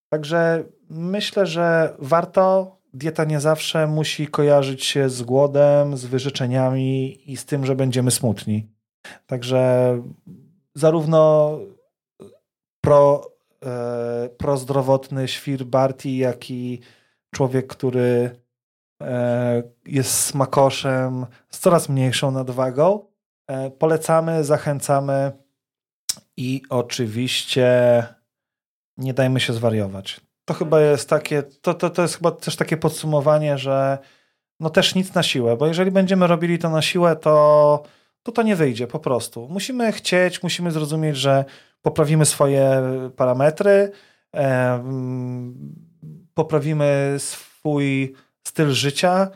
Także 0.09 0.63
myślę, 0.89 1.45
że 1.45 1.95
warto. 1.99 2.77
Dieta 2.93 3.25
nie 3.25 3.39
zawsze 3.39 3.87
musi 3.87 4.27
kojarzyć 4.27 4.85
się 4.85 5.09
z 5.09 5.21
głodem, 5.21 5.97
z 5.97 6.05
wyrzeczeniami 6.05 7.17
i 7.31 7.37
z 7.37 7.45
tym, 7.45 7.65
że 7.65 7.75
będziemy 7.75 8.11
smutni. 8.11 8.67
Także 9.25 10.01
zarówno 10.77 11.51
pro, 12.81 13.31
e, 13.65 14.29
prozdrowotny 14.37 15.27
świr 15.27 15.65
Barty, 15.65 16.09
jak 16.09 16.51
i 16.51 16.79
człowiek, 17.31 17.67
który 17.67 18.31
E, 19.01 19.63
jest 19.85 20.11
smakoszem 20.11 21.25
z 21.49 21.59
coraz 21.59 21.89
mniejszą 21.89 22.31
nadwagą. 22.31 23.05
E, 23.47 23.71
polecamy, 23.71 24.43
zachęcamy. 24.43 25.31
I 26.37 26.61
oczywiście 26.69 28.03
nie 28.97 29.13
dajmy 29.13 29.39
się 29.39 29.53
zwariować. 29.53 30.21
To 30.45 30.53
chyba 30.53 30.81
jest 30.81 31.09
takie, 31.09 31.43
to, 31.43 31.73
to, 31.73 31.89
to 31.89 32.01
jest 32.01 32.15
chyba 32.15 32.31
też 32.31 32.55
takie 32.55 32.77
podsumowanie, 32.77 33.57
że 33.57 33.97
no 34.59 34.69
też 34.69 34.95
nic 34.95 35.13
na 35.13 35.23
siłę, 35.23 35.57
bo 35.57 35.67
jeżeli 35.67 35.91
będziemy 35.91 36.27
robili 36.27 36.59
to 36.59 36.69
na 36.69 36.81
siłę, 36.81 37.15
to 37.15 37.83
to, 38.27 38.31
to 38.31 38.41
nie 38.41 38.55
wyjdzie 38.55 38.87
po 38.87 38.99
prostu. 38.99 39.47
Musimy 39.49 39.91
chcieć, 39.91 40.43
musimy 40.43 40.71
zrozumieć, 40.71 41.17
że 41.17 41.45
poprawimy 41.81 42.25
swoje 42.25 42.81
parametry, 43.15 43.91
e, 44.35 44.83
poprawimy 46.33 47.15
swój 47.17 48.13
styl 48.47 48.71
życia, 48.71 49.27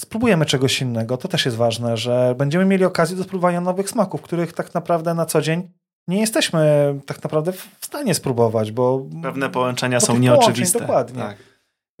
spróbujemy 0.00 0.46
czegoś 0.46 0.80
innego. 0.80 1.16
To 1.16 1.28
też 1.28 1.44
jest 1.44 1.56
ważne, 1.56 1.96
że 1.96 2.34
będziemy 2.38 2.64
mieli 2.64 2.84
okazję 2.84 3.16
do 3.16 3.24
spróbowania 3.24 3.60
nowych 3.60 3.90
smaków, 3.90 4.22
których 4.22 4.52
tak 4.52 4.74
naprawdę 4.74 5.14
na 5.14 5.26
co 5.26 5.40
dzień 5.40 5.70
nie 6.08 6.20
jesteśmy 6.20 6.94
tak 7.06 7.24
naprawdę 7.24 7.52
w 7.52 7.68
stanie 7.80 8.14
spróbować, 8.14 8.72
bo 8.72 9.06
pewne 9.22 9.50
połączenia 9.50 10.00
są 10.00 10.18
nieoczywiste. 10.18 10.78
Dokładnie. 10.80 11.22
Tak. 11.22 11.36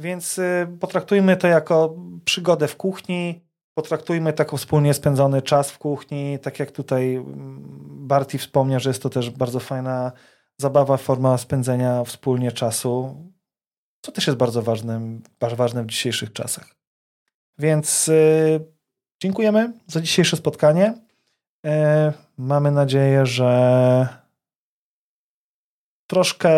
Więc 0.00 0.38
y, 0.38 0.66
potraktujmy 0.80 1.36
to 1.36 1.48
jako 1.48 1.94
przygodę 2.24 2.68
w 2.68 2.76
kuchni, 2.76 3.43
potraktujmy 3.74 4.32
taką 4.32 4.56
wspólnie 4.56 4.94
spędzony 4.94 5.42
czas 5.42 5.70
w 5.70 5.78
kuchni, 5.78 6.38
tak 6.42 6.58
jak 6.58 6.70
tutaj 6.70 7.14
mm, 7.14 7.84
Barty 8.06 8.38
wspomniał, 8.38 8.80
że 8.80 8.90
jest 8.90 9.02
to 9.02 9.10
też 9.10 9.30
bardzo 9.30 9.60
fajna 9.60 10.12
zabawa, 10.58 10.96
forma 10.96 11.38
spędzenia 11.38 12.04
wspólnie 12.04 12.52
czasu, 12.52 13.16
co 14.00 14.12
też 14.12 14.26
jest 14.26 14.38
bardzo 14.38 14.62
ważnym, 14.62 15.22
ważne 15.56 15.82
w 15.82 15.86
dzisiejszych 15.86 16.32
czasach. 16.32 16.74
Więc 17.58 18.08
y, 18.08 18.60
dziękujemy 19.22 19.72
za 19.86 20.00
dzisiejsze 20.00 20.36
spotkanie. 20.36 20.94
Y, 21.66 21.70
mamy 22.38 22.70
nadzieję, 22.70 23.26
że 23.26 24.08
troszkę 26.06 26.50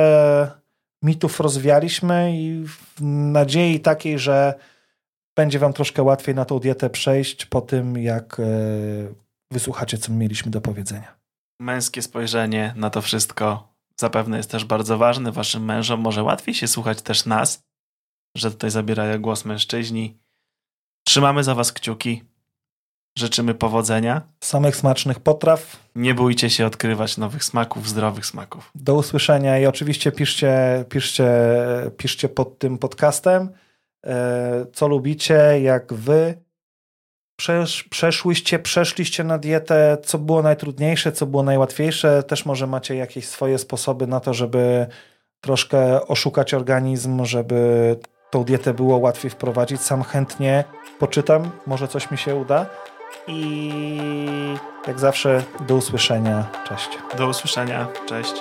mitów 1.02 1.40
rozwialiśmy 1.40 2.36
i 2.36 2.64
w 2.66 3.02
nadziei 3.02 3.80
takiej, 3.80 4.18
że 4.18 4.54
będzie 5.37 5.59
wam 5.59 5.72
troszkę 5.72 6.03
łatwiej 6.03 6.34
na 6.34 6.45
tą 6.45 6.59
dietę 6.59 6.91
przejść 6.91 7.47
po 7.47 7.61
tym, 7.61 7.97
jak 7.97 8.41
e, 8.41 8.45
wysłuchacie, 9.51 9.99
co 9.99 10.12
mieliśmy 10.12 10.51
do 10.51 10.61
powiedzenia. 10.61 11.16
Męskie 11.61 12.03
spojrzenie 12.03 12.72
na 12.76 12.91
to 12.91 13.03
wszystko 13.03 13.76
zapewne 14.01 14.37
jest 14.37 14.51
też 14.51 14.64
bardzo 14.64 14.99
ważne. 14.99 15.32
Waszym 15.32 15.64
mężom 15.64 16.01
może 16.01 16.22
łatwiej 16.22 16.55
się 16.55 16.68
słuchać 16.68 17.03
też 17.03 17.26
nas, 17.26 17.62
że 18.37 18.51
tutaj 18.51 18.70
zabierają 18.70 19.20
głos 19.20 19.45
mężczyźni. 19.45 20.18
Trzymamy 21.07 21.45
za 21.45 21.55
was 21.55 21.72
kciuki. 21.72 22.22
Życzymy 23.18 23.55
powodzenia. 23.55 24.22
Samych 24.41 24.76
smacznych 24.76 25.20
potraw. 25.20 25.76
Nie 25.95 26.14
bójcie 26.14 26.51
się 26.51 26.66
odkrywać 26.66 27.16
nowych 27.16 27.45
smaków, 27.45 27.89
zdrowych 27.89 28.26
smaków. 28.26 28.70
Do 28.74 28.95
usłyszenia 28.95 29.59
i 29.59 29.66
oczywiście 29.66 30.12
piszcie, 30.12 30.84
piszcie, 30.89 31.30
piszcie 31.97 32.28
pod 32.28 32.59
tym 32.59 32.78
podcastem, 32.78 33.49
co 34.72 34.88
lubicie, 34.88 35.61
jak 35.61 35.92
wy 35.94 36.34
przesz, 37.36 37.82
przeszłyście, 37.82 38.59
przeszliście 38.59 39.24
na 39.24 39.38
dietę, 39.38 39.98
co 40.04 40.18
było 40.18 40.42
najtrudniejsze, 40.42 41.12
co 41.12 41.26
było 41.26 41.42
najłatwiejsze. 41.42 42.22
Też 42.22 42.46
może 42.46 42.66
macie 42.66 42.96
jakieś 42.96 43.28
swoje 43.28 43.59
sposoby 43.59 44.07
na 44.07 44.20
to, 44.20 44.34
żeby 44.34 44.86
troszkę 45.40 46.07
oszukać 46.07 46.54
organizm, 46.54 47.24
żeby 47.24 47.96
tą 48.30 48.44
dietę 48.44 48.74
było 48.74 48.98
łatwiej 48.98 49.30
wprowadzić. 49.30 49.80
Sam 49.80 50.02
chętnie 50.02 50.64
poczytam, 50.98 51.50
może 51.66 51.88
coś 51.88 52.11
mi 52.11 52.18
się 52.18 52.36
uda. 52.36 52.66
I 53.26 53.72
jak 54.86 55.00
zawsze 55.00 55.42
do 55.68 55.74
usłyszenia. 55.74 56.46
Cześć. 56.68 56.88
Do 57.18 57.28
usłyszenia. 57.28 57.88
Cześć. 58.09 58.34